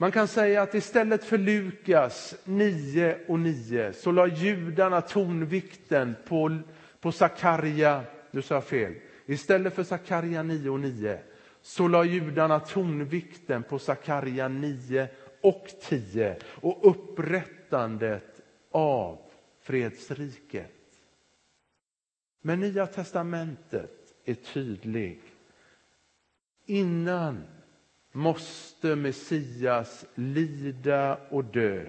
Man 0.01 0.11
kan 0.11 0.27
säga 0.27 0.61
att 0.61 0.73
istället 0.73 1.23
för 1.23 1.37
Lukas 1.37 2.35
9 2.43 3.17
och 3.27 3.39
9 3.39 3.93
så 3.93 4.11
la 4.11 4.27
judarna 4.27 5.01
tonvikten 5.01 6.15
på, 6.27 6.57
på 6.99 7.11
Sakarja, 7.11 8.03
Nu 8.31 8.41
sa 8.41 8.55
jag 8.55 8.63
fel, 8.63 8.95
istället 9.25 9.75
för 9.75 9.83
Sakarja 9.83 10.43
9 10.43 10.69
och 10.69 10.79
9 10.79 11.19
så 11.61 11.87
la 11.87 12.03
judarna 12.03 12.59
tonvikten 12.59 13.63
på 13.63 13.79
Sakarja 13.79 14.47
9 14.47 15.07
och 15.41 15.67
10 15.81 16.37
och 16.43 16.89
upprättandet 16.89 18.41
av 18.71 19.19
fredsriket. 19.61 20.75
Men 22.41 22.59
Nya 22.59 22.87
testamentet 22.87 24.13
är 24.25 24.33
tydlig. 24.33 25.21
Innan 26.65 27.43
måste 28.11 28.95
Messias 28.95 30.05
lida 30.15 31.17
och 31.29 31.43
dö 31.43 31.85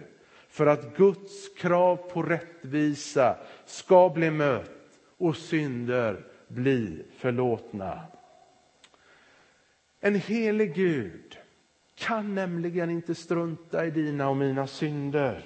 för 0.48 0.66
att 0.66 0.96
Guds 0.96 1.48
krav 1.56 1.96
på 1.96 2.22
rättvisa 2.22 3.36
ska 3.66 4.08
bli 4.08 4.30
mött 4.30 4.70
och 5.18 5.36
synder 5.36 6.24
bli 6.48 7.04
förlåtna. 7.18 8.02
En 10.00 10.14
helig 10.14 10.74
Gud 10.74 11.38
kan 11.94 12.34
nämligen 12.34 12.90
inte 12.90 13.14
strunta 13.14 13.86
i 13.86 13.90
dina 13.90 14.28
och 14.28 14.36
mina 14.36 14.66
synder. 14.66 15.44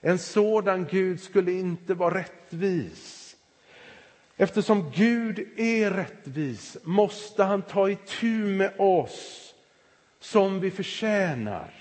En 0.00 0.18
sådan 0.18 0.86
Gud 0.90 1.20
skulle 1.20 1.52
inte 1.52 1.94
vara 1.94 2.18
rättvis. 2.18 3.36
Eftersom 4.36 4.90
Gud 4.94 5.48
är 5.56 5.90
rättvis 5.90 6.76
måste 6.82 7.44
han 7.44 7.62
ta 7.62 7.90
itu 7.90 8.44
med 8.44 8.72
oss 8.78 9.47
som 10.18 10.60
vi 10.60 10.70
förtjänar. 10.70 11.74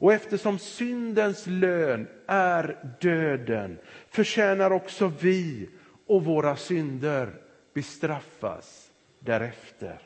Och 0.00 0.12
eftersom 0.12 0.58
syndens 0.58 1.46
lön 1.46 2.08
är 2.26 2.96
döden 3.00 3.78
förtjänar 4.08 4.70
också 4.70 5.12
vi 5.20 5.68
och 6.06 6.24
våra 6.24 6.56
synder 6.56 7.34
bestraffas 7.74 8.90
därefter. 9.18 10.02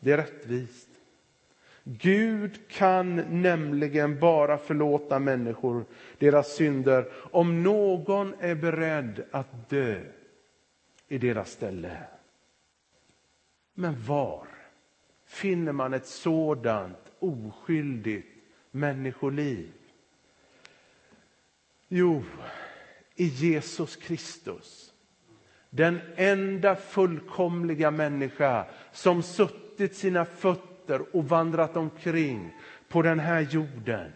Det 0.00 0.12
är 0.12 0.16
rättvist. 0.16 0.88
Gud 1.84 2.68
kan 2.68 3.16
nämligen 3.42 4.20
bara 4.20 4.58
förlåta 4.58 5.18
människor 5.18 5.84
deras 6.18 6.54
synder 6.54 7.12
om 7.14 7.62
någon 7.62 8.34
är 8.40 8.54
beredd 8.54 9.24
att 9.30 9.70
dö 9.70 10.00
i 11.08 11.18
deras 11.18 11.50
ställe. 11.50 11.96
Men 13.74 14.04
var 14.06 14.46
finner 15.32 15.72
man 15.72 15.94
ett 15.94 16.06
sådant 16.06 16.98
oskyldigt 17.18 18.28
människoliv? 18.70 19.72
Jo, 21.88 22.22
i 23.14 23.26
Jesus 23.26 23.96
Kristus. 23.96 24.92
Den 25.70 26.00
enda 26.16 26.76
fullkomliga 26.76 27.90
människa 27.90 28.66
som 28.92 29.22
suttit 29.22 29.96
sina 29.96 30.24
fötter 30.24 31.16
och 31.16 31.28
vandrat 31.28 31.76
omkring 31.76 32.50
på 32.88 33.02
den 33.02 33.20
här 33.20 33.40
jorden. 33.40 34.12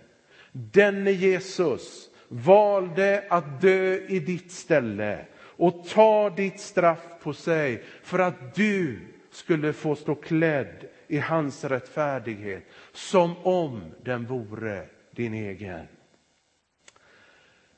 Denne 0.53 1.11
Jesus 1.11 2.11
valde 2.29 3.25
att 3.31 3.61
dö 3.61 3.99
i 4.09 4.21
ditt 4.21 4.53
ställe 4.53 5.27
och 5.37 5.89
ta 5.89 6.31
ditt 6.31 6.61
straff 6.61 7.07
på 7.23 7.33
sig 7.33 7.83
för 8.03 8.19
att 8.19 8.55
du 8.55 9.01
skulle 9.31 9.73
få 9.73 9.97
stå 9.97 10.15
klädd 10.15 10.89
i 11.09 11.19
hans 11.19 11.65
rättfärdighet 11.65 12.63
som 12.93 13.37
om 13.43 13.81
den 14.03 14.27
vore 14.27 14.87
din 15.11 15.35
egen. 15.35 15.87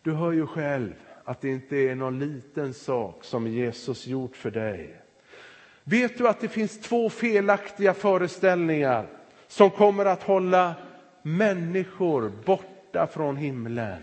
Du 0.02 0.12
hör 0.12 0.32
ju 0.32 0.47
själv 0.47 0.94
att 1.25 1.40
det 1.40 1.49
inte 1.49 1.76
är 1.76 1.94
någon 1.94 2.18
liten 2.18 2.75
sak 2.75 3.25
som 3.25 3.47
Jesus 3.47 4.06
gjort 4.06 4.37
för 4.37 4.50
dig. 4.50 5.02
Vet 5.85 6.18
du 6.18 6.28
att 6.28 6.40
det 6.40 6.49
finns 6.49 6.80
två 6.80 7.11
felaktiga 7.11 7.94
föreställningar 7.94 9.06
som 9.47 9.70
kommer 9.70 10.04
att 10.04 10.23
hålla 10.23 10.75
människor 11.23 12.32
borta 12.44 13.06
från 13.06 13.37
himlen? 13.37 14.02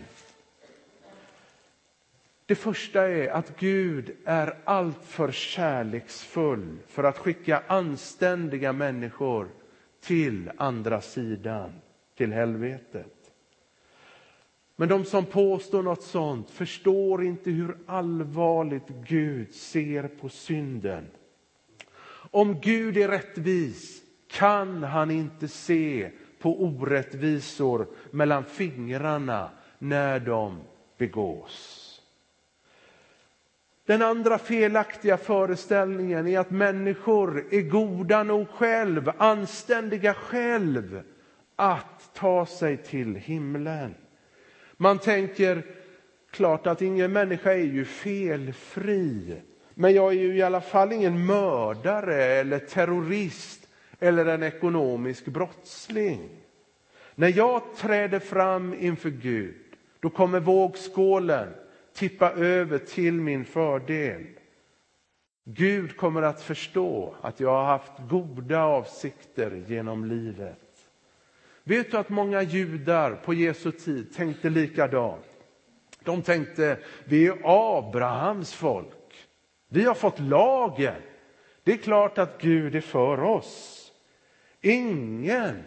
Det 2.46 2.54
första 2.54 3.08
är 3.08 3.28
att 3.28 3.58
Gud 3.60 4.16
är 4.24 4.58
alltför 4.64 5.32
kärleksfull 5.32 6.78
för 6.86 7.04
att 7.04 7.18
skicka 7.18 7.62
anständiga 7.66 8.72
människor 8.72 9.48
till 10.00 10.50
andra 10.56 11.00
sidan, 11.00 11.72
till 12.16 12.32
helvetet. 12.32 13.12
Men 14.76 14.88
de 14.88 15.04
som 15.04 15.24
påstår 15.24 15.82
något 15.82 16.02
sånt 16.02 16.50
förstår 16.50 17.24
inte 17.24 17.50
hur 17.50 17.76
allvarligt 17.86 18.88
Gud 19.08 19.54
ser 19.54 20.08
på 20.08 20.28
synden. 20.28 21.06
Om 22.30 22.60
Gud 22.60 22.96
är 22.96 23.08
rättvis 23.08 24.02
kan 24.30 24.82
han 24.82 25.10
inte 25.10 25.48
se 25.48 26.10
på 26.38 26.62
orättvisor 26.62 27.86
mellan 28.10 28.44
fingrarna 28.44 29.50
när 29.78 30.20
de 30.20 30.60
begås. 30.98 31.85
Den 33.86 34.02
andra 34.02 34.38
felaktiga 34.38 35.16
föreställningen 35.16 36.26
är 36.26 36.38
att 36.38 36.50
människor 36.50 37.44
är 37.50 37.60
goda 37.62 38.22
nog 38.22 38.48
själv, 38.48 39.10
anständiga 39.18 40.14
själv, 40.14 41.02
att 41.56 42.10
ta 42.14 42.46
sig 42.46 42.76
till 42.76 43.14
himlen. 43.14 43.94
Man 44.76 44.98
tänker, 44.98 45.62
klart 46.30 46.66
att 46.66 46.82
ingen 46.82 47.12
människa 47.12 47.52
är 47.52 47.56
ju 47.64 47.84
felfri. 47.84 49.36
Men 49.74 49.94
jag 49.94 50.08
är 50.12 50.16
ju 50.16 50.36
i 50.36 50.42
alla 50.42 50.60
fall 50.60 50.92
ingen 50.92 51.26
mördare 51.26 52.14
eller 52.24 52.58
terrorist 52.58 53.68
eller 54.00 54.26
en 54.26 54.42
ekonomisk 54.42 55.26
brottsling. 55.26 56.28
När 57.14 57.36
jag 57.36 57.62
träder 57.76 58.18
fram 58.18 58.74
inför 58.80 59.10
Gud, 59.10 59.54
då 60.00 60.10
kommer 60.10 60.40
vågskålen 60.40 61.48
tippa 61.96 62.32
över 62.32 62.78
till 62.78 63.14
min 63.14 63.44
fördel. 63.44 64.26
Gud 65.44 65.96
kommer 65.96 66.22
att 66.22 66.42
förstå 66.42 67.14
att 67.20 67.40
jag 67.40 67.50
har 67.50 67.64
haft 67.64 67.92
goda 68.08 68.62
avsikter 68.62 69.64
genom 69.66 70.04
livet. 70.04 70.88
Vet 71.64 71.90
du 71.90 71.96
att 71.96 72.08
många 72.08 72.42
judar 72.42 73.14
på 73.14 73.34
Jesu 73.34 73.72
tid 73.72 74.14
tänkte 74.14 74.50
likadant? 74.50 75.24
De 76.04 76.22
tänkte, 76.22 76.78
vi 77.04 77.26
är 77.26 77.38
Abrahams 77.44 78.54
folk. 78.54 79.28
Vi 79.68 79.84
har 79.84 79.94
fått 79.94 80.20
lagen. 80.20 81.02
Det 81.64 81.72
är 81.72 81.76
klart 81.76 82.18
att 82.18 82.40
Gud 82.40 82.74
är 82.74 82.80
för 82.80 83.22
oss. 83.22 83.82
Ingen, 84.60 85.64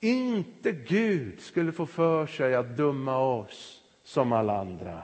inte 0.00 0.72
Gud, 0.72 1.40
skulle 1.40 1.72
få 1.72 1.86
för 1.86 2.26
sig 2.26 2.54
att 2.54 2.76
döma 2.76 3.18
oss 3.18 3.82
som 4.04 4.32
alla 4.32 4.60
andra. 4.60 5.02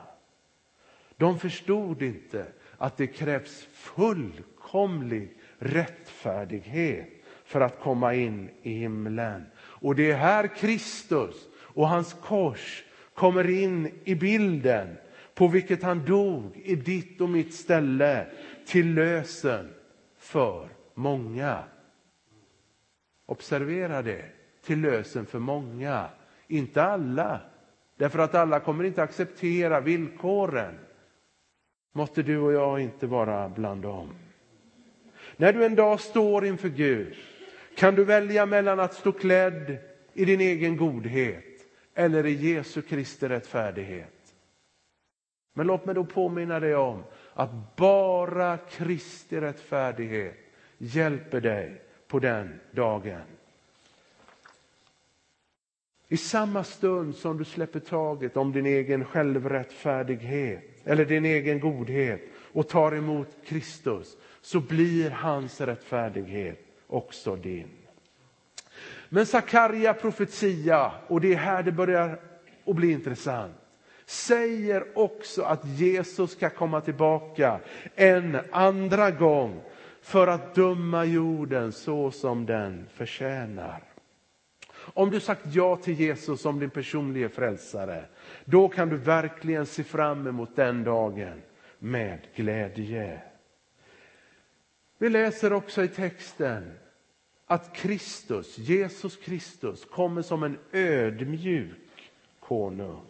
De 1.23 1.39
förstod 1.39 2.01
inte 2.01 2.45
att 2.77 2.97
det 2.97 3.07
krävs 3.07 3.67
fullkomlig 3.73 5.37
rättfärdighet 5.57 7.09
för 7.45 7.61
att 7.61 7.79
komma 7.79 8.13
in 8.13 8.49
i 8.61 8.73
himlen. 8.73 9.45
Och 9.57 9.95
det 9.95 10.11
är 10.11 10.15
här 10.15 10.47
Kristus 10.55 11.35
och 11.55 11.87
hans 11.87 12.13
kors 12.13 12.83
kommer 13.13 13.49
in 13.49 13.91
i 14.03 14.15
bilden 14.15 14.97
på 15.33 15.47
vilket 15.47 15.83
han 15.83 16.05
dog 16.05 16.57
i 16.63 16.75
ditt 16.75 17.21
och 17.21 17.29
mitt 17.29 17.53
ställe 17.53 18.27
till 18.65 18.93
lösen 18.93 19.73
för 20.17 20.69
många. 20.93 21.63
Observera 23.25 24.01
det, 24.01 24.25
till 24.65 24.81
lösen 24.81 25.25
för 25.25 25.39
många. 25.39 26.09
Inte 26.47 26.83
alla, 26.83 27.41
därför 27.97 28.19
att 28.19 28.35
alla 28.35 28.59
kommer 28.59 28.83
inte 28.83 29.03
acceptera 29.03 29.79
villkoren. 29.79 30.79
Måtte 31.95 32.23
du 32.23 32.37
och 32.37 32.53
jag 32.53 32.79
inte 32.79 33.07
vara 33.07 33.49
bland 33.49 33.81
dem. 33.81 34.09
När 35.37 35.53
du 35.53 35.65
en 35.65 35.75
dag 35.75 35.99
står 35.99 36.45
inför 36.45 36.69
Gud 36.69 37.15
kan 37.75 37.95
du 37.95 38.03
välja 38.03 38.45
mellan 38.45 38.79
att 38.79 38.93
stå 38.93 39.11
klädd 39.11 39.77
i 40.13 40.25
din 40.25 40.41
egen 40.41 40.77
godhet 40.77 41.45
eller 41.93 42.25
i 42.25 42.33
Jesu 42.33 42.81
Kristi 42.81 43.27
rättfärdighet. 43.27 44.35
Men 45.53 45.67
låt 45.67 45.85
mig 45.85 45.95
då 45.95 46.05
påminna 46.05 46.59
dig 46.59 46.75
om 46.75 47.03
att 47.33 47.75
bara 47.75 48.57
Kristi 48.57 49.41
rättfärdighet 49.41 50.37
hjälper 50.77 51.41
dig 51.41 51.81
på 52.07 52.19
den 52.19 52.59
dagen. 52.71 53.21
I 56.07 56.17
samma 56.17 56.63
stund 56.63 57.15
som 57.15 57.37
du 57.37 57.45
släpper 57.45 57.79
taget 57.79 58.37
om 58.37 58.51
din 58.51 58.65
egen 58.65 59.05
självrättfärdighet 59.05 60.72
eller 60.85 61.05
din 61.05 61.25
egen 61.25 61.59
godhet 61.59 62.21
och 62.53 62.69
tar 62.69 62.91
emot 62.95 63.27
Kristus 63.45 64.17
så 64.41 64.59
blir 64.59 65.09
hans 65.09 65.61
rättfärdighet 65.61 66.59
också 66.87 67.35
din. 67.35 67.69
Men 69.09 69.25
Sakarja 69.25 69.93
profetia, 69.93 70.91
och 71.07 71.21
det 71.21 71.33
är 71.33 71.37
här 71.37 71.63
det 71.63 71.71
börjar 71.71 72.19
att 72.65 72.75
bli 72.75 72.91
intressant, 72.91 73.55
säger 74.05 74.97
också 74.97 75.41
att 75.41 75.65
Jesus 75.65 76.31
ska 76.31 76.49
komma 76.49 76.81
tillbaka 76.81 77.59
en 77.95 78.37
andra 78.51 79.11
gång 79.11 79.61
för 80.01 80.27
att 80.27 80.55
döma 80.55 81.05
jorden 81.05 81.71
så 81.71 82.11
som 82.11 82.45
den 82.45 82.87
förtjänar. 82.93 83.92
Om 84.85 85.09
du 85.09 85.19
sagt 85.19 85.45
ja 85.45 85.75
till 85.75 85.99
Jesus 85.99 86.41
som 86.41 86.59
din 86.59 86.69
personliga 86.69 87.29
frälsare, 87.29 88.05
då 88.45 88.69
kan 88.69 88.89
du 88.89 88.97
verkligen 88.97 89.65
se 89.65 89.83
fram 89.83 90.27
emot 90.27 90.55
den 90.55 90.83
dagen 90.83 91.41
med 91.79 92.19
glädje. 92.35 93.21
Vi 94.97 95.09
läser 95.09 95.53
också 95.53 95.83
i 95.83 95.87
texten 95.87 96.73
att 97.45 97.75
Kristus, 97.75 98.57
Jesus 98.57 99.17
Kristus, 99.17 99.85
kommer 99.85 100.21
som 100.21 100.43
en 100.43 100.57
ödmjuk 100.71 102.11
konung. 102.39 103.05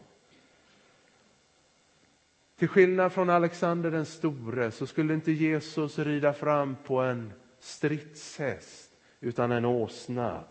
Till 2.57 2.67
skillnad 2.67 3.13
från 3.13 3.29
Alexander 3.29 3.91
den 3.91 4.05
store 4.05 4.71
så 4.71 4.87
skulle 4.87 5.13
inte 5.13 5.31
Jesus 5.31 5.99
rida 5.99 6.33
fram 6.33 6.75
på 6.85 6.99
en 6.99 7.33
stridshäst 7.59 8.91
utan 9.19 9.51
en 9.51 9.65
åsna. 9.65 10.43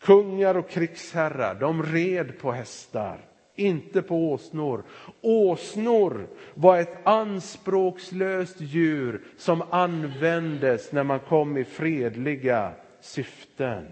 Kungar 0.00 0.54
och 0.54 0.68
krigsherrar, 0.68 1.54
de 1.54 1.82
red 1.82 2.38
på 2.38 2.52
hästar, 2.52 3.18
inte 3.54 4.02
på 4.02 4.32
åsnor. 4.32 4.82
Åsnor 5.20 6.26
var 6.54 6.78
ett 6.78 7.06
anspråkslöst 7.06 8.60
djur 8.60 9.22
som 9.36 9.62
användes 9.70 10.92
när 10.92 11.04
man 11.04 11.20
kom 11.20 11.56
i 11.56 11.64
fredliga 11.64 12.72
syften. 13.00 13.86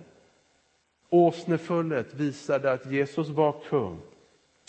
Åsnefullet 1.10 2.14
visade 2.14 2.72
att 2.72 2.90
Jesus 2.90 3.28
var 3.28 3.60
kung, 3.68 4.00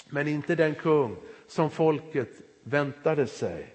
men 0.10 0.28
inte 0.28 0.56
den 0.56 0.76
kung 0.76 1.16
som 1.48 1.70
folket 1.70 2.30
väntade 2.64 3.28
sig. 3.28 3.68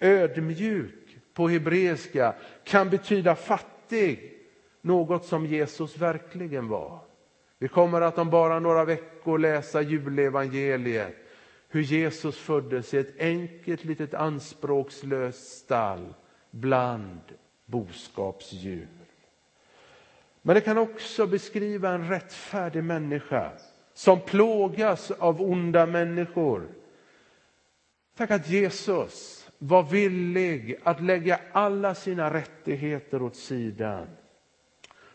Ödmjuk 0.00 1.18
på 1.34 1.48
hebreiska 1.48 2.34
kan 2.64 2.90
betyda 2.90 3.34
fattig, 3.34 4.37
något 4.80 5.24
som 5.24 5.46
Jesus 5.46 5.98
verkligen 5.98 6.68
var. 6.68 6.98
Vi 7.58 7.68
kommer 7.68 8.00
att 8.00 8.18
om 8.18 8.30
bara 8.30 8.58
några 8.58 8.84
veckor 8.84 9.38
läsa 9.38 9.82
julevangeliet, 9.82 11.16
hur 11.68 11.82
Jesus 11.82 12.38
föddes 12.38 12.94
i 12.94 12.98
ett 12.98 13.20
enkelt 13.20 13.84
litet 13.84 14.14
anspråkslöst 14.14 15.58
stall 15.58 16.14
bland 16.50 17.20
boskapsdjur. 17.66 18.88
Men 20.42 20.54
det 20.54 20.60
kan 20.60 20.78
också 20.78 21.26
beskriva 21.26 21.90
en 21.90 22.08
rättfärdig 22.08 22.84
människa 22.84 23.50
som 23.94 24.20
plågas 24.20 25.10
av 25.10 25.42
onda 25.42 25.86
människor. 25.86 26.68
Tack 28.16 28.30
att 28.30 28.48
Jesus 28.48 29.48
var 29.58 29.82
villig 29.82 30.80
att 30.82 31.02
lägga 31.02 31.40
alla 31.52 31.94
sina 31.94 32.34
rättigheter 32.34 33.22
åt 33.22 33.36
sidan 33.36 34.06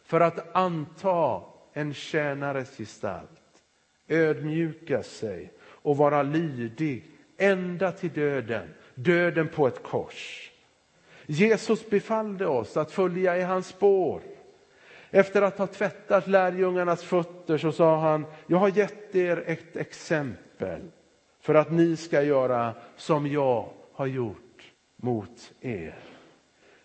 för 0.03 0.19
att 0.19 0.55
anta 0.55 1.41
en 1.73 1.93
tjänares 1.93 2.77
gestalt, 2.77 3.29
ödmjuka 4.07 5.03
sig 5.03 5.51
och 5.61 5.97
vara 5.97 6.23
lydig 6.23 7.05
ända 7.37 7.91
till 7.91 8.09
döden, 8.13 8.69
döden 8.95 9.47
på 9.47 9.67
ett 9.67 9.83
kors. 9.83 10.51
Jesus 11.25 11.89
befallde 11.89 12.47
oss 12.47 12.77
att 12.77 12.91
följa 12.91 13.37
i 13.37 13.41
hans 13.41 13.67
spår. 13.67 14.21
Efter 15.09 15.41
att 15.41 15.57
ha 15.57 15.67
tvättat 15.67 16.27
lärjungarnas 16.27 17.03
fötter 17.03 17.57
så 17.57 17.71
sa 17.71 17.99
han, 17.99 18.25
jag 18.47 18.57
har 18.57 18.69
gett 18.69 19.15
er 19.15 19.43
ett 19.47 19.75
exempel 19.75 20.81
för 21.39 21.55
att 21.55 21.71
ni 21.71 21.95
ska 21.95 22.21
göra 22.21 22.73
som 22.95 23.27
jag 23.27 23.69
har 23.93 24.05
gjort 24.05 24.73
mot 24.95 25.53
er. 25.61 25.95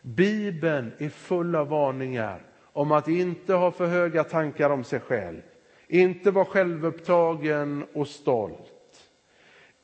Bibeln 0.02 0.92
är 0.98 1.09
full 1.09 1.57
av 1.57 1.68
varningar 1.68 2.42
om 2.72 2.92
att 2.92 3.09
inte 3.09 3.54
ha 3.54 3.70
för 3.70 3.87
höga 3.87 4.24
tankar 4.24 4.70
om 4.70 4.85
sig 4.85 5.00
själv, 5.00 5.42
inte 5.88 6.31
vara 6.31 6.44
självupptagen 6.44 7.87
och 7.92 8.09
stolt. 8.09 8.72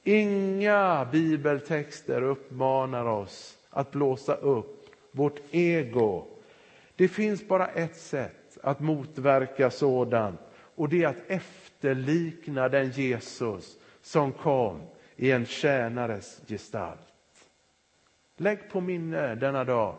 Inga 0.02 1.08
bibeltexter 1.12 2.22
uppmanar 2.22 3.04
oss 3.04 3.58
att 3.70 3.90
blåsa 3.90 4.34
upp 4.34 4.86
vårt 5.10 5.40
ego. 5.50 6.26
Det 6.96 7.08
finns 7.08 7.48
bara 7.48 7.66
ett 7.66 7.96
sätt 7.96 8.58
att 8.62 8.80
motverka 8.80 9.70
sådant 9.70 10.40
och 10.74 10.88
det 10.88 11.02
är 11.02 11.08
att 11.08 11.30
efterlikna 11.30 12.68
den 12.68 12.90
Jesus 12.90 13.78
som 14.02 14.32
kom 14.32 14.80
i 15.16 15.30
en 15.30 15.46
tjänares 15.46 16.40
gestalt. 16.46 17.00
Lägg 18.36 18.70
på 18.70 18.80
minne 18.80 19.34
denna 19.34 19.64
dag 19.64 19.96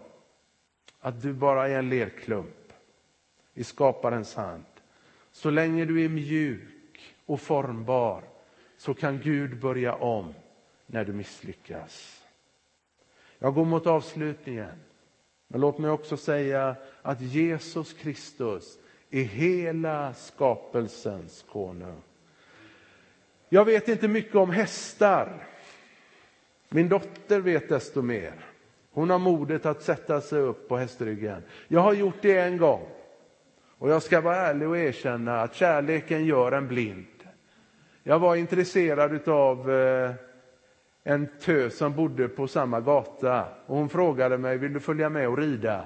att 1.00 1.21
du 1.21 1.34
bara 1.34 1.67
är 1.67 1.80
en 1.80 1.89
lerklump 1.89 2.64
i 3.56 3.63
skaparens 3.63 4.36
hand. 4.36 4.65
Så 5.32 5.50
länge 5.50 5.86
du 5.86 6.06
är 6.06 6.10
mjuk 6.10 7.15
och 7.26 7.41
formbar 7.41 8.24
så 8.78 8.94
kan 8.94 9.20
Gud 9.20 9.60
börja 9.60 9.96
om 9.96 10.34
när 10.86 11.06
du 11.06 11.13
misslyckas. 11.13 12.24
Jag 13.39 13.54
går 13.54 13.65
mot 13.65 13.88
avslutningen. 13.88 14.80
Men 15.48 15.62
låt 15.62 15.78
mig 15.78 15.91
också 15.91 16.18
säga 16.18 16.76
att 17.02 17.22
Jesus 17.22 17.94
Kristus 17.94 18.78
är 19.10 19.24
hela 19.24 20.13
skapelsens 20.13 21.46
konung. 21.52 22.02
Jag 23.50 23.65
vet 23.65 23.88
inte 23.88 24.08
mycket 24.08 24.36
om 24.36 24.50
hästar. 24.50 25.48
Min 26.70 26.89
dotter 26.89 27.39
vet 27.39 27.70
desto 27.70 28.02
mer. 28.02 28.34
Hon 28.91 29.10
har 29.10 29.20
modet 29.20 29.65
att 29.65 29.84
sätta 29.84 30.22
sig 30.22 30.39
upp 30.39 30.70
på 30.70 30.78
hästryggen. 30.78 31.44
Jag 31.68 31.82
har 31.82 31.94
gjort 31.94 32.22
det 32.22 32.38
en 32.38 32.58
gång. 32.58 32.88
Och 33.77 33.89
jag 33.89 34.03
ska 34.03 34.21
vara 34.21 34.35
ärlig 34.35 34.67
och 34.67 34.77
erkänna 34.77 35.41
att 35.41 35.55
kärleken 35.55 36.25
gör 36.25 36.51
en 36.51 36.67
blind. 36.67 37.05
Jag 38.03 38.19
var 38.19 38.35
intresserad 38.35 39.29
av 39.29 39.71
eh, 39.71 40.11
en 41.03 41.27
tös 41.39 41.77
som 41.77 41.95
bodde 41.95 42.27
på 42.27 42.47
samma 42.47 42.81
gata 42.81 43.47
och 43.65 43.77
hon 43.77 43.89
frågade 43.89 44.38
mig, 44.38 44.57
vill 44.57 44.73
du 44.73 44.79
följa 44.79 45.09
med 45.09 45.27
och 45.27 45.38
rida? 45.38 45.85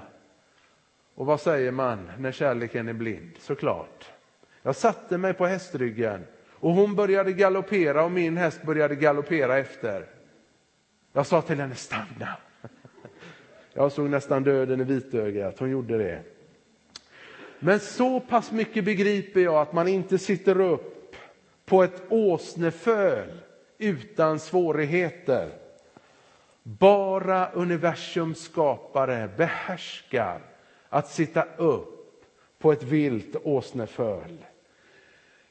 Och 1.14 1.26
vad 1.26 1.40
säger 1.40 1.70
man 1.70 2.10
när 2.18 2.32
kärleken 2.32 2.88
är 2.88 2.92
blind? 2.92 3.30
Såklart. 3.38 4.12
Jag 4.62 4.76
satte 4.76 5.18
mig 5.18 5.34
på 5.34 5.46
hästryggen 5.46 6.26
och 6.48 6.72
hon 6.72 6.94
började 6.94 7.32
galoppera 7.32 8.04
och 8.04 8.12
min 8.12 8.36
häst 8.36 8.62
började 8.62 8.94
galoppera 8.94 9.58
efter. 9.58 10.06
Jag 11.12 11.26
sa 11.26 11.42
till 11.42 11.60
henne, 11.60 11.74
stanna. 11.74 12.36
Jag 13.72 13.92
såg 13.92 14.10
nästan 14.10 14.42
döden 14.44 14.80
i 14.80 14.84
vitögat, 14.84 15.58
hon 15.58 15.70
gjorde 15.70 15.98
det. 15.98 16.22
Men 17.62 17.80
så 17.80 18.20
pass 18.20 18.52
mycket 18.52 18.84
begriper 18.84 19.40
jag 19.40 19.54
att 19.54 19.72
man 19.72 19.88
inte 19.88 20.18
sitter 20.18 20.60
upp 20.60 21.16
på 21.64 21.82
ett 21.82 22.02
åsneföl 22.08 23.28
utan 23.78 24.38
svårigheter. 24.38 25.50
Bara 26.62 27.50
universums 27.50 28.40
skapare 28.40 29.30
behärskar 29.36 30.40
att 30.88 31.08
sitta 31.08 31.44
upp 31.56 32.24
på 32.58 32.72
ett 32.72 32.82
vilt 32.82 33.36
åsneföl. 33.42 34.44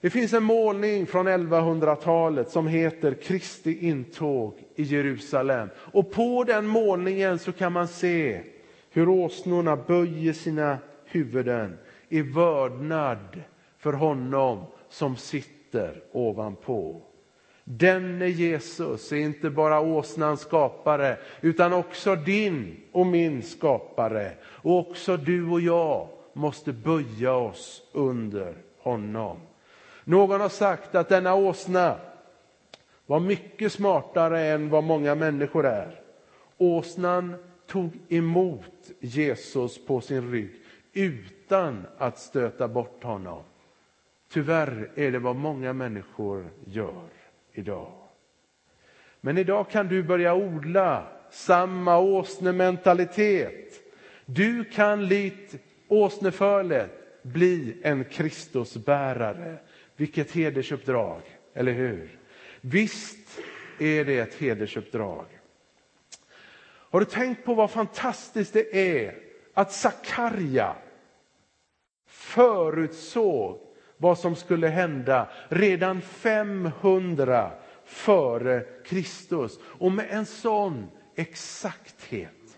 Det 0.01 0.09
finns 0.09 0.33
en 0.33 0.43
målning 0.43 1.05
från 1.07 1.27
1100-talet 1.27 2.49
som 2.49 2.67
heter 2.67 3.13
Kristi 3.13 3.87
intåg 3.87 4.53
i 4.75 4.83
Jerusalem. 4.83 5.69
Och 5.75 6.11
på 6.11 6.43
den 6.43 6.67
målningen 6.67 7.39
så 7.39 7.51
kan 7.51 7.73
man 7.73 7.87
se 7.87 8.41
hur 8.89 9.09
åsnorna 9.09 9.75
böjer 9.75 10.33
sina 10.33 10.77
huvuden 11.05 11.77
i 12.09 12.21
vördnad 12.21 13.41
för 13.77 13.93
honom 13.93 14.65
som 14.89 15.15
sitter 15.15 16.03
ovanpå. 16.11 17.01
Denne 17.63 18.27
Jesus 18.27 19.11
är 19.11 19.17
inte 19.17 19.49
bara 19.49 19.79
åsnans 19.79 20.41
skapare 20.41 21.17
utan 21.41 21.73
också 21.73 22.15
din 22.15 22.77
och 22.91 23.05
min 23.05 23.43
skapare. 23.43 24.31
Och 24.43 24.79
också 24.79 25.17
du 25.17 25.49
och 25.49 25.61
jag 25.61 26.07
måste 26.33 26.73
böja 26.73 27.33
oss 27.33 27.83
under 27.91 28.55
honom. 28.79 29.37
Någon 30.03 30.41
har 30.41 30.49
sagt 30.49 30.95
att 30.95 31.09
denna 31.09 31.35
åsna 31.35 31.95
var 33.05 33.19
mycket 33.19 33.71
smartare 33.71 34.41
än 34.41 34.69
vad 34.69 34.83
många 34.83 35.15
människor 35.15 35.65
är. 35.65 36.01
Åsnan 36.57 37.35
tog 37.67 37.91
emot 38.09 38.91
Jesus 38.99 39.85
på 39.85 40.01
sin 40.01 40.31
rygg 40.31 40.51
utan 41.49 41.87
att 41.97 42.19
stöta 42.19 42.67
bort 42.67 43.03
honom. 43.03 43.43
Tyvärr 44.31 44.91
är 44.95 45.11
det 45.11 45.19
vad 45.19 45.35
många 45.35 45.73
människor 45.73 46.49
gör 46.65 47.09
idag. 47.53 47.91
Men 49.21 49.37
idag 49.37 49.69
kan 49.69 49.87
du 49.87 50.03
börja 50.03 50.33
odla 50.33 51.07
samma 51.31 51.97
åsnementalitet. 51.97 53.73
Du 54.25 54.63
kan 54.63 55.07
likt 55.07 55.55
åsnefölet 55.87 57.23
bli 57.23 57.77
en 57.83 58.03
Kristusbärare. 58.03 59.57
Vilket 59.95 60.31
hedersuppdrag, 60.31 61.21
eller 61.53 61.71
hur? 61.71 62.19
Visst 62.61 63.39
är 63.79 64.05
det 64.05 64.19
ett 64.19 64.35
hedersuppdrag. 64.35 65.25
Har 66.61 66.99
du 66.99 67.05
tänkt 67.05 67.45
på 67.45 67.53
vad 67.53 67.71
fantastiskt 67.71 68.53
det 68.53 68.75
är 68.75 69.15
att 69.53 69.71
Sakarja 69.71 70.75
förutsåg 72.09 73.59
vad 73.97 74.19
som 74.19 74.35
skulle 74.35 74.67
hända 74.67 75.29
redan 75.49 76.01
500 76.01 77.51
före 77.85 78.65
Kristus 78.85 79.59
och 79.63 79.91
med 79.91 80.07
en 80.09 80.25
sån 80.25 80.87
exakthet. 81.15 82.57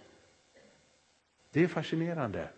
Det 1.52 1.64
är 1.64 1.68
fascinerande. 1.68 2.50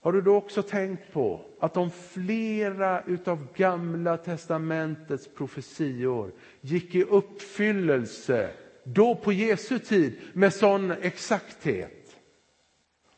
Har 0.00 0.12
du 0.12 0.22
då 0.22 0.36
också 0.36 0.62
tänkt 0.62 1.12
på 1.12 1.40
att 1.60 1.76
om 1.76 1.90
flera 1.90 3.02
utav 3.06 3.46
Gamla 3.54 4.16
testamentets 4.16 5.28
profetior 5.34 6.32
gick 6.60 6.94
i 6.94 7.02
uppfyllelse 7.02 8.50
då 8.84 9.14
på 9.14 9.32
Jesu 9.32 9.78
tid 9.78 10.20
med 10.32 10.54
sån 10.54 10.90
exakthet 10.90 12.01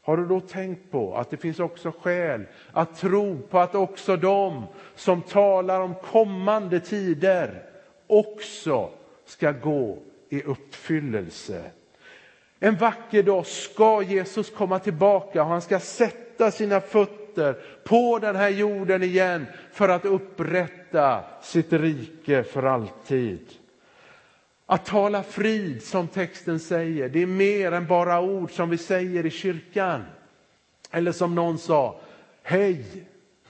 har 0.04 0.16
du 0.16 0.26
då 0.26 0.40
tänkt 0.40 0.90
på 0.90 1.16
att 1.16 1.30
det 1.30 1.36
finns 1.36 1.60
också 1.60 1.92
skäl 2.00 2.44
att 2.72 2.96
tro 2.96 3.38
på 3.50 3.58
att 3.58 3.74
också 3.74 4.16
de 4.16 4.66
som 4.94 5.22
talar 5.22 5.80
om 5.80 5.94
kommande 5.94 6.80
tider 6.80 7.62
också 8.06 8.90
ska 9.24 9.52
gå 9.52 9.98
i 10.28 10.42
uppfyllelse? 10.42 11.62
En 12.60 12.76
vacker 12.76 13.22
dag 13.22 13.46
ska 13.46 14.02
Jesus 14.02 14.50
komma 14.50 14.78
tillbaka 14.78 15.42
och 15.42 15.48
han 15.48 15.62
ska 15.62 15.80
sätta 15.80 16.50
sina 16.50 16.80
fötter 16.80 17.56
på 17.84 18.18
den 18.18 18.36
här 18.36 18.48
jorden 18.48 19.02
igen 19.02 19.46
för 19.72 19.88
att 19.88 20.04
upprätta 20.04 21.24
sitt 21.42 21.72
rike 21.72 22.42
för 22.42 22.62
alltid. 22.62 23.48
Att 24.66 24.86
tala 24.86 25.22
frid, 25.22 25.82
som 25.82 26.08
texten 26.08 26.60
säger, 26.60 27.08
det 27.08 27.22
är 27.22 27.26
mer 27.26 27.72
än 27.72 27.86
bara 27.86 28.20
ord 28.20 28.50
som 28.50 28.70
vi 28.70 28.78
säger 28.78 29.26
i 29.26 29.30
kyrkan. 29.30 30.02
Eller 30.90 31.12
som 31.12 31.34
någon 31.34 31.58
sa, 31.58 32.00
hej. 32.42 32.84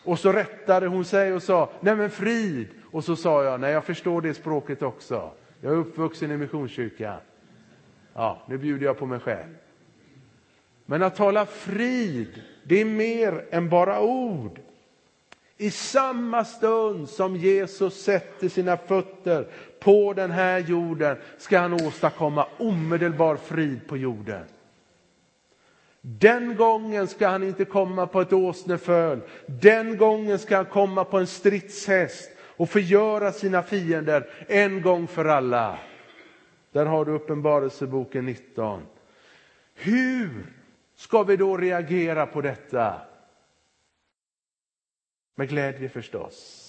Och 0.04 0.18
så 0.18 0.32
rättade 0.32 0.86
hon 0.86 1.04
sig 1.04 1.32
och 1.32 1.42
sa, 1.42 1.70
nej 1.80 1.96
men 1.96 2.10
frid. 2.10 2.68
Och 2.90 3.04
så 3.04 3.16
sa 3.16 3.44
jag, 3.44 3.60
nej 3.60 3.72
jag 3.72 3.84
förstår 3.84 4.20
det 4.20 4.34
språket 4.34 4.82
också. 4.82 5.30
Jag 5.60 5.72
är 5.72 5.76
uppvuxen 5.76 6.30
i 6.30 6.36
Missionskyrkan. 6.36 7.20
Ja, 8.14 8.42
nu 8.48 8.58
bjuder 8.58 8.86
jag 8.86 8.98
på 8.98 9.06
mig 9.06 9.20
själv. 9.20 9.54
Men 10.86 11.02
att 11.02 11.16
tala 11.16 11.46
frid, 11.46 12.42
det 12.64 12.80
är 12.80 12.84
mer 12.84 13.44
än 13.50 13.68
bara 13.68 14.00
ord. 14.00 14.60
I 15.56 15.70
samma 15.70 16.44
stund 16.44 17.08
som 17.08 17.36
Jesus 17.36 18.02
sätter 18.02 18.48
sina 18.48 18.76
fötter 18.76 19.46
på 19.80 20.12
den 20.12 20.30
här 20.30 20.58
jorden 20.58 21.16
ska 21.38 21.58
han 21.58 21.72
åstadkomma 21.72 22.46
omedelbar 22.58 23.36
frid 23.36 23.80
på 23.88 23.96
jorden. 23.96 24.44
Den 26.00 26.56
gången 26.56 27.08
ska 27.08 27.28
han 27.28 27.42
inte 27.42 27.64
komma 27.64 28.06
på 28.06 28.20
ett 28.20 28.32
åsneföl. 28.32 29.20
Den 29.46 29.96
gången 29.96 30.38
ska 30.38 30.56
han 30.56 30.64
komma 30.64 31.04
på 31.04 31.18
en 31.18 31.26
stridshäst 31.26 32.30
och 32.40 32.70
förgöra 32.70 33.32
sina 33.32 33.62
fiender 33.62 34.30
en 34.48 34.82
gång 34.82 35.06
för 35.06 35.24
alla. 35.24 35.78
Där 36.72 36.86
har 36.86 37.04
du 37.04 37.12
Uppenbarelseboken 37.12 38.26
19. 38.26 38.82
Hur 39.74 40.46
ska 40.96 41.22
vi 41.22 41.36
då 41.36 41.56
reagera 41.56 42.26
på 42.26 42.40
detta? 42.40 42.94
Med 45.34 45.48
glädje 45.48 45.88
förstås. 45.88 46.60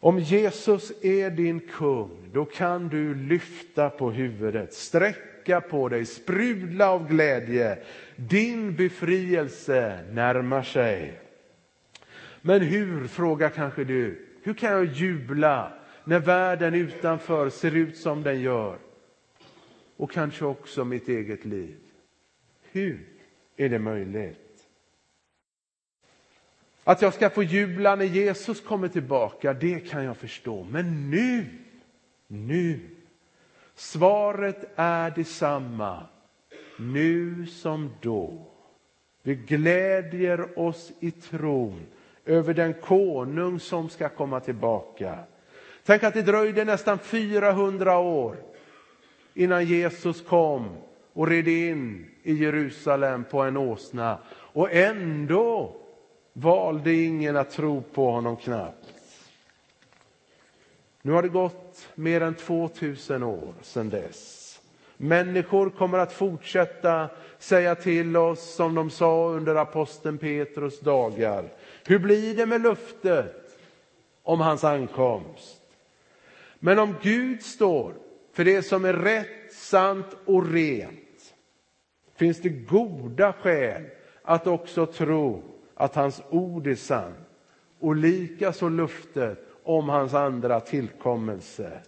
Om 0.00 0.18
Jesus 0.18 0.92
är 1.04 1.30
din 1.30 1.60
kung, 1.60 2.30
då 2.32 2.44
kan 2.44 2.88
du 2.88 3.14
lyfta 3.14 3.90
på 3.90 4.10
huvudet, 4.10 4.74
sträcka 4.74 5.60
på 5.60 5.88
dig, 5.88 6.06
sprudla 6.06 6.90
av 6.90 7.08
glädje. 7.08 7.78
Din 8.16 8.76
befrielse 8.76 10.04
närmar 10.10 10.62
sig. 10.62 11.20
Men 12.40 12.60
hur, 12.60 13.08
frågar 13.08 13.50
kanske 13.50 13.84
du, 13.84 14.26
hur 14.42 14.54
kan 14.54 14.72
jag 14.72 14.84
jubla 14.84 15.72
när 16.04 16.18
världen 16.18 16.74
utanför 16.74 17.50
ser 17.50 17.76
ut 17.76 17.96
som 17.96 18.22
den 18.22 18.40
gör? 18.40 18.78
Och 19.96 20.10
kanske 20.10 20.44
också 20.44 20.84
mitt 20.84 21.08
eget 21.08 21.44
liv. 21.44 21.76
Hur 22.72 23.00
är 23.56 23.68
det 23.68 23.78
möjligt? 23.78 24.43
Att 26.84 27.02
jag 27.02 27.14
ska 27.14 27.30
få 27.30 27.42
jubla 27.42 27.94
när 27.94 28.04
Jesus 28.04 28.60
kommer 28.60 28.88
tillbaka, 28.88 29.52
det 29.52 29.80
kan 29.80 30.04
jag 30.04 30.16
förstå. 30.16 30.66
Men 30.70 31.10
nu, 31.10 31.46
nu. 32.26 32.80
Svaret 33.74 34.70
är 34.76 35.10
detsamma, 35.10 36.06
nu 36.78 37.46
som 37.46 37.90
då. 38.00 38.46
Vi 39.22 39.34
glädjer 39.34 40.58
oss 40.58 40.92
i 41.00 41.10
tron 41.10 41.80
över 42.24 42.54
den 42.54 42.74
konung 42.74 43.60
som 43.60 43.88
ska 43.88 44.08
komma 44.08 44.40
tillbaka. 44.40 45.18
Tänk 45.84 46.02
att 46.02 46.14
det 46.14 46.22
dröjde 46.22 46.64
nästan 46.64 46.98
400 46.98 47.98
år 47.98 48.36
innan 49.34 49.64
Jesus 49.64 50.20
kom 50.20 50.76
och 51.12 51.28
red 51.28 51.48
in 51.48 52.10
i 52.22 52.34
Jerusalem 52.34 53.24
på 53.30 53.42
en 53.42 53.56
åsna. 53.56 54.18
Och 54.34 54.72
ändå 54.72 55.76
valde 56.36 56.94
ingen 56.94 57.36
att 57.36 57.50
tro 57.50 57.82
på 57.82 58.10
honom 58.10 58.36
knappt. 58.36 58.94
Nu 61.02 61.12
har 61.12 61.22
det 61.22 61.28
gått 61.28 61.88
mer 61.94 62.20
än 62.20 62.34
2000 62.34 63.22
år 63.22 63.54
sedan 63.62 63.90
dess. 63.90 64.60
Människor 64.96 65.70
kommer 65.70 65.98
att 65.98 66.12
fortsätta 66.12 67.08
säga 67.38 67.74
till 67.74 68.16
oss 68.16 68.54
som 68.54 68.74
de 68.74 68.90
sa 68.90 69.28
under 69.28 69.54
aposteln 69.54 70.18
Petrus 70.18 70.80
dagar. 70.80 71.52
Hur 71.86 71.98
blir 71.98 72.36
det 72.36 72.46
med 72.46 72.62
löftet 72.62 73.58
om 74.22 74.40
hans 74.40 74.64
ankomst? 74.64 75.60
Men 76.58 76.78
om 76.78 76.94
Gud 77.02 77.42
står 77.42 77.94
för 78.32 78.44
det 78.44 78.62
som 78.62 78.84
är 78.84 78.92
rätt, 78.92 79.52
sant 79.52 80.16
och 80.24 80.52
rent 80.52 81.34
finns 82.16 82.42
det 82.42 82.48
goda 82.48 83.32
skäl 83.32 83.82
att 84.22 84.46
också 84.46 84.86
tro 84.86 85.53
att 85.74 85.94
hans 85.94 86.22
ord 86.30 86.66
är 86.66 86.74
sant 86.74 87.16
och 87.78 87.96
likaså 87.96 88.68
luftet 88.68 89.46
om 89.62 89.88
hans 89.88 90.14
andra 90.14 90.60
tillkommelse. 90.60 91.80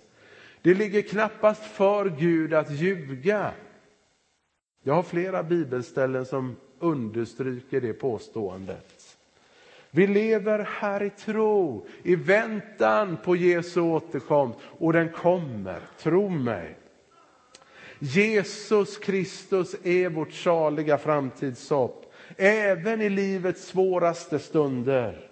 Det 0.63 0.75
ligger 0.75 1.03
knappast 1.03 1.65
för 1.65 2.09
Gud 2.19 2.55
att 2.55 2.71
ljuga. 2.71 3.53
Jag 4.83 4.95
har 4.95 5.03
flera 5.03 5.43
bibelställen 5.43 6.27
som 6.27 6.57
understryker 6.79 7.81
det 7.81 7.93
påståendet. 7.93 9.17
Vi 9.91 10.07
lever 10.07 10.59
här 10.59 11.03
i 11.03 11.11
tro, 11.11 11.87
i 12.03 12.17
väntan 12.17 13.17
på 13.25 13.37
Jesu 13.37 13.81
återkomst 13.81 14.59
och 14.63 14.93
den 14.93 15.09
kommer, 15.09 15.81
tro 15.99 16.29
mig. 16.29 16.77
Jesus 17.99 18.99
Kristus 18.99 19.77
är 19.83 20.09
vårt 20.09 20.33
saliga 20.33 20.99
framtidshopp 20.99 22.06
även 22.37 23.03
i 23.03 23.09
livets 23.09 23.67
svåraste 23.67 24.39
stunder. 24.39 25.29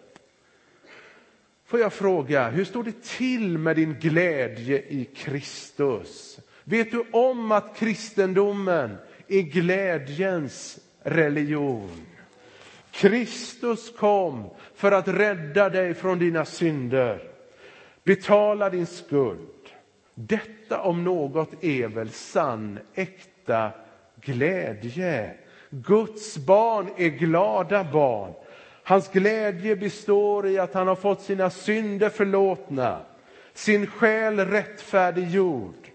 Får 1.67 1.81
jag 1.81 1.93
fråga, 1.93 2.49
hur 2.49 2.65
står 2.65 2.83
det 2.83 3.03
till 3.03 3.59
med 3.59 3.77
din 3.77 3.95
glädje 4.01 4.79
i 4.79 5.05
Kristus? 5.05 6.39
Vet 6.65 6.91
du 6.91 7.05
om 7.13 7.53
att 7.53 7.77
kristendomen 7.77 8.97
är 9.29 9.41
glädjens 9.41 10.79
religion? 11.03 12.07
Kristus 12.91 13.93
kom 13.97 14.51
för 14.75 14.93
att 14.93 15.09
rädda 15.09 15.69
dig 15.69 15.95
från 15.95 16.19
dina 16.19 16.45
synder, 16.45 17.31
betala 18.05 18.71
din 18.71 18.87
skuld. 18.87 19.49
Detta 20.15 20.81
om 20.81 21.05
något 21.05 21.65
är 21.65 21.89
väl 21.89 22.11
sann, 22.11 22.79
äkta 22.95 23.71
glädje. 24.21 25.35
Guds 25.83 26.39
barn 26.39 26.89
är 26.97 27.09
glada 27.09 27.85
barn. 27.85 28.33
Hans 28.83 29.09
glädje 29.09 29.77
består 29.77 30.47
i 30.47 30.59
att 30.59 30.75
han 30.75 30.89
har 30.89 30.97
fått 30.97 31.21
sina 31.21 31.51
synder 31.51 32.09
förlåtna, 32.09 33.01
sin 33.55 33.87
själ 33.87 34.41
rättfärdiggjord. 34.41 35.91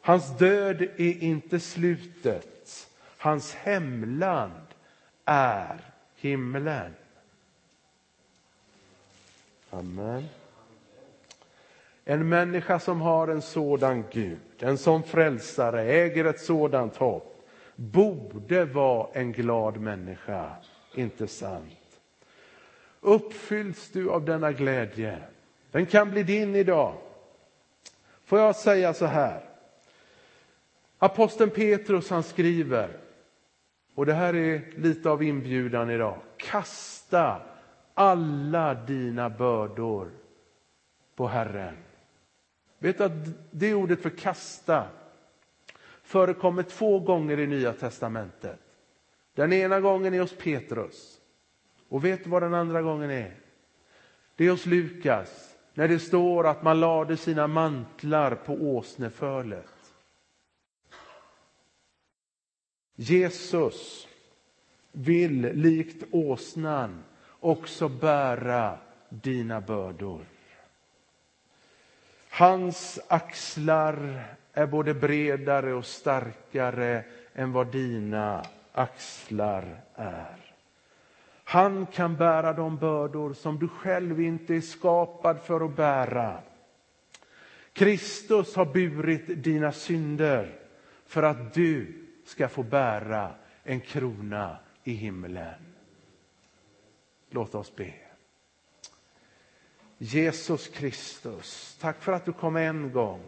Hans 0.00 0.38
död 0.38 0.82
är 0.82 1.22
inte 1.22 1.60
slutet. 1.60 2.88
Hans 3.18 3.54
hemland 3.54 4.66
är 5.24 5.80
himlen. 6.16 6.94
Amen. 9.70 10.24
En 12.04 12.28
människa 12.28 12.78
som 12.78 13.00
har 13.00 13.28
en 13.28 13.42
sådan 13.42 14.04
Gud, 14.12 14.38
en 14.58 14.78
sån 14.78 15.02
frälsare, 15.02 15.82
äger 15.82 16.24
ett 16.24 16.40
sådant 16.40 16.96
hopp 16.96 17.35
borde 17.76 18.64
vara 18.64 19.08
en 19.12 19.32
glad 19.32 19.76
människa, 19.76 20.56
inte 20.94 21.28
sant? 21.28 22.00
Uppfylls 23.00 23.90
du 23.90 24.10
av 24.10 24.24
denna 24.24 24.52
glädje? 24.52 25.18
Den 25.70 25.86
kan 25.86 26.10
bli 26.10 26.22
din 26.22 26.56
idag. 26.56 26.94
Får 28.24 28.38
jag 28.38 28.56
säga 28.56 28.94
så 28.94 29.06
här. 29.06 29.40
Aposteln 30.98 31.50
Petrus 31.50 32.10
han 32.10 32.22
skriver, 32.22 32.90
och 33.94 34.06
det 34.06 34.14
här 34.14 34.34
är 34.34 34.62
lite 34.76 35.10
av 35.10 35.22
inbjudan 35.22 35.90
idag. 35.90 36.18
Kasta 36.36 37.40
alla 37.94 38.74
dina 38.74 39.30
bördor 39.30 40.10
på 41.16 41.26
Herren. 41.26 41.76
Vet 42.78 42.98
du 42.98 43.04
att 43.04 43.12
det 43.50 43.74
ordet 43.74 44.02
för 44.02 44.10
kasta 44.10 44.86
förekommer 46.06 46.62
två 46.62 47.00
gånger 47.00 47.40
i 47.40 47.46
Nya 47.46 47.72
testamentet. 47.72 48.60
Den 49.34 49.52
ena 49.52 49.80
gången 49.80 50.14
är 50.14 50.20
hos 50.20 50.36
Petrus. 50.36 51.20
Och 51.88 52.04
vet 52.04 52.24
du 52.24 52.30
vad 52.30 52.42
den 52.42 52.54
andra 52.54 52.82
gången 52.82 53.10
är? 53.10 53.34
Det 54.36 54.46
är 54.46 54.50
hos 54.50 54.66
Lukas, 54.66 55.56
när 55.74 55.88
det 55.88 55.98
står 55.98 56.46
att 56.46 56.62
man 56.62 56.80
lade 56.80 57.16
sina 57.16 57.46
mantlar 57.46 58.34
på 58.34 58.52
åsnefölet. 58.52 59.92
Jesus 62.94 64.08
vill 64.92 65.40
likt 65.40 66.04
åsnan 66.10 67.04
också 67.40 67.88
bära 67.88 68.78
dina 69.08 69.60
bördor. 69.60 70.24
Hans 72.30 72.98
axlar 73.08 74.24
är 74.56 74.66
både 74.66 74.94
bredare 74.94 75.74
och 75.74 75.86
starkare 75.86 77.04
än 77.34 77.52
vad 77.52 77.72
dina 77.72 78.44
axlar 78.72 79.80
är. 79.94 80.54
Han 81.44 81.86
kan 81.86 82.16
bära 82.16 82.52
de 82.52 82.76
bördor 82.76 83.34
som 83.34 83.58
du 83.58 83.68
själv 83.68 84.20
inte 84.20 84.54
är 84.54 84.60
skapad 84.60 85.40
för 85.40 85.60
att 85.60 85.76
bära. 85.76 86.40
Kristus 87.72 88.56
har 88.56 88.66
burit 88.66 89.44
dina 89.44 89.72
synder 89.72 90.58
för 91.06 91.22
att 91.22 91.54
du 91.54 92.04
ska 92.24 92.48
få 92.48 92.62
bära 92.62 93.34
en 93.62 93.80
krona 93.80 94.58
i 94.84 94.92
himlen. 94.92 95.74
Låt 97.30 97.54
oss 97.54 97.76
be. 97.76 97.94
Jesus 99.98 100.68
Kristus, 100.68 101.78
tack 101.80 102.02
för 102.02 102.12
att 102.12 102.24
du 102.24 102.32
kom 102.32 102.56
en 102.56 102.92
gång 102.92 103.22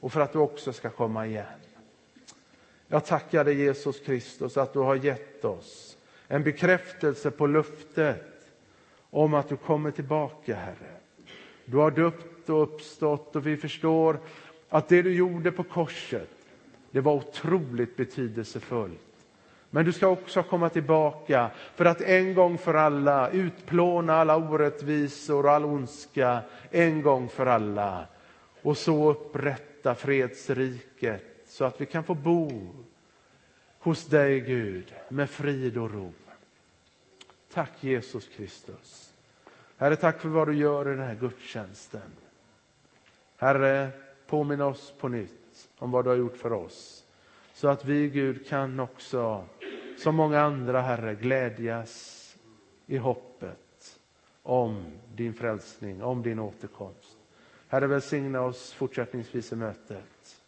och 0.00 0.12
för 0.12 0.20
att 0.20 0.32
du 0.32 0.38
också 0.38 0.72
ska 0.72 0.90
komma 0.90 1.26
igen. 1.26 1.44
Jag 2.88 3.04
tackar 3.04 3.44
dig 3.44 3.54
Jesus 3.54 4.00
Kristus 4.00 4.56
att 4.56 4.72
du 4.72 4.78
har 4.78 4.94
gett 4.94 5.44
oss 5.44 5.96
en 6.28 6.42
bekräftelse 6.42 7.30
på 7.30 7.46
luftet 7.46 8.26
om 9.10 9.34
att 9.34 9.48
du 9.48 9.56
kommer 9.56 9.90
tillbaka, 9.90 10.54
Herre. 10.54 10.96
Du 11.64 11.76
har 11.76 11.90
döpt 11.90 12.50
och 12.50 12.62
uppstått 12.62 13.36
och 13.36 13.46
vi 13.46 13.56
förstår 13.56 14.18
att 14.68 14.88
det 14.88 15.02
du 15.02 15.14
gjorde 15.14 15.52
på 15.52 15.62
korset, 15.62 16.28
det 16.90 17.00
var 17.00 17.14
otroligt 17.14 17.96
betydelsefullt. 17.96 19.00
Men 19.70 19.84
du 19.84 19.92
ska 19.92 20.06
också 20.08 20.42
komma 20.42 20.68
tillbaka 20.68 21.50
för 21.74 21.84
att 21.84 22.00
en 22.00 22.34
gång 22.34 22.58
för 22.58 22.74
alla 22.74 23.30
utplåna 23.30 24.14
alla 24.14 24.36
orättvisor 24.36 25.46
och 25.46 25.52
all 25.52 25.64
ondska 25.64 26.40
en 26.70 27.02
gång 27.02 27.28
för 27.28 27.46
alla 27.46 28.04
och 28.62 28.76
så 28.76 29.10
upprätta 29.10 29.69
fredsriket 29.94 31.24
så 31.46 31.64
att 31.64 31.80
vi 31.80 31.86
kan 31.86 32.04
få 32.04 32.14
bo 32.14 32.50
hos 33.78 34.06
dig, 34.06 34.40
Gud, 34.40 34.94
med 35.08 35.30
frid 35.30 35.78
och 35.78 35.90
ro. 35.90 36.12
Tack 37.52 37.84
Jesus 37.84 38.28
Kristus. 38.28 39.14
Herre, 39.76 39.96
tack 39.96 40.20
för 40.20 40.28
vad 40.28 40.48
du 40.48 40.54
gör 40.54 40.88
i 40.88 40.96
den 40.96 41.06
här 41.06 41.14
gudstjänsten. 41.14 42.12
Herre, 43.36 43.90
påminn 44.26 44.60
oss 44.60 44.94
på 44.98 45.08
nytt 45.08 45.68
om 45.78 45.90
vad 45.90 46.04
du 46.04 46.08
har 46.08 46.16
gjort 46.16 46.36
för 46.36 46.52
oss. 46.52 47.04
Så 47.52 47.68
att 47.68 47.84
vi, 47.84 48.08
Gud, 48.08 48.46
kan 48.48 48.80
också, 48.80 49.44
som 49.98 50.14
många 50.14 50.40
andra, 50.40 50.80
Herre, 50.80 51.14
glädjas 51.14 52.36
i 52.86 52.96
hoppet 52.96 54.00
om 54.42 54.84
din 55.14 55.34
frälsning, 55.34 56.02
om 56.02 56.22
din 56.22 56.38
återkomst. 56.38 57.19
Herre, 57.72 57.86
välsigna 57.86 58.40
oss 58.40 58.72
fortsättningsvis 58.72 59.52
i 59.52 59.56
mötet. 59.56 60.40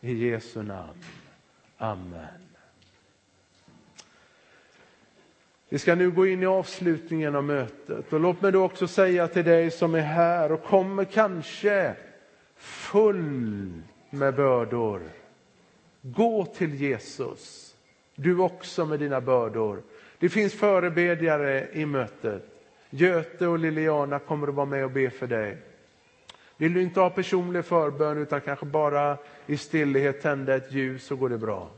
I 0.00 0.28
Jesu 0.28 0.62
namn. 0.62 1.04
Amen. 1.76 2.26
Vi 5.68 5.78
ska 5.78 5.94
nu 5.94 6.10
gå 6.10 6.26
in 6.26 6.42
i 6.42 6.46
avslutningen 6.46 7.36
av 7.36 7.44
mötet 7.44 8.12
och 8.12 8.20
låt 8.20 8.42
mig 8.42 8.52
då 8.52 8.64
också 8.64 8.88
säga 8.88 9.28
till 9.28 9.44
dig 9.44 9.70
som 9.70 9.94
är 9.94 10.00
här 10.00 10.52
och 10.52 10.64
kommer 10.64 11.04
kanske 11.04 11.94
full 12.56 13.72
med 14.10 14.34
bördor. 14.34 15.02
Gå 16.00 16.46
till 16.46 16.74
Jesus, 16.74 17.74
du 18.14 18.38
också 18.38 18.86
med 18.86 18.98
dina 18.98 19.20
bördor. 19.20 19.82
Det 20.18 20.28
finns 20.28 20.54
förebedjare 20.54 21.68
i 21.72 21.86
mötet. 21.86 22.42
Göte 22.90 23.46
och 23.46 23.58
Liliana 23.58 24.18
kommer 24.18 24.48
att 24.48 24.54
vara 24.54 24.66
med 24.66 24.84
och 24.84 24.90
be 24.90 25.10
för 25.10 25.26
dig. 25.26 25.58
Vill 26.56 26.74
du 26.74 26.82
inte 26.82 27.00
ha 27.00 27.10
personlig 27.10 27.64
förbön 27.64 28.18
utan 28.18 28.40
kanske 28.40 28.66
bara 28.66 29.18
i 29.46 29.56
stillhet 29.56 30.22
tända 30.22 30.54
ett 30.54 30.72
ljus 30.72 31.04
så 31.04 31.16
går 31.16 31.28
det 31.28 31.38
bra. 31.38 31.70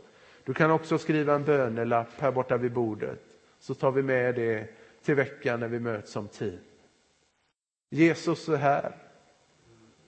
Du 0.45 0.55
kan 0.55 0.71
också 0.71 0.99
skriva 0.99 1.35
en 1.35 1.45
bönelapp 1.45 2.09
här 2.19 2.33
borta 2.33 2.57
vid 2.57 2.73
bordet 2.73 3.23
så 3.59 3.75
tar 3.75 3.91
vi 3.91 4.03
med 4.03 4.35
det 4.35 4.69
till 5.03 5.15
veckan 5.15 5.61
när 5.61 5.69
vi 5.69 5.81
möts 5.81 6.13
som 6.13 6.29
team. 6.29 6.59
Jesus 7.91 8.49
är 8.49 8.57
här. 8.57 8.97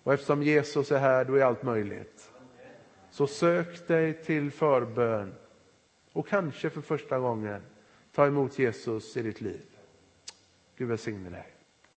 Och 0.03 0.13
eftersom 0.13 0.43
Jesus 0.43 0.93
är 0.93 0.99
här, 0.99 1.25
då 1.25 1.35
är 1.35 1.45
allt 1.45 1.63
möjligt. 1.63 2.33
Så 3.11 3.27
sök 3.27 3.89
dig 3.89 4.23
till 4.25 4.51
förbön 4.51 5.35
och 6.13 6.29
kanske 6.29 6.71
för 6.71 6.81
första 6.81 7.19
gången 7.19 7.63
ta 8.13 8.27
emot 8.27 8.59
Jesus 8.59 9.17
i 9.17 9.23
ditt 9.23 9.41
liv. 9.41 9.63
Gud 10.77 10.89
välsigne 10.89 11.31
dig. 11.31 11.58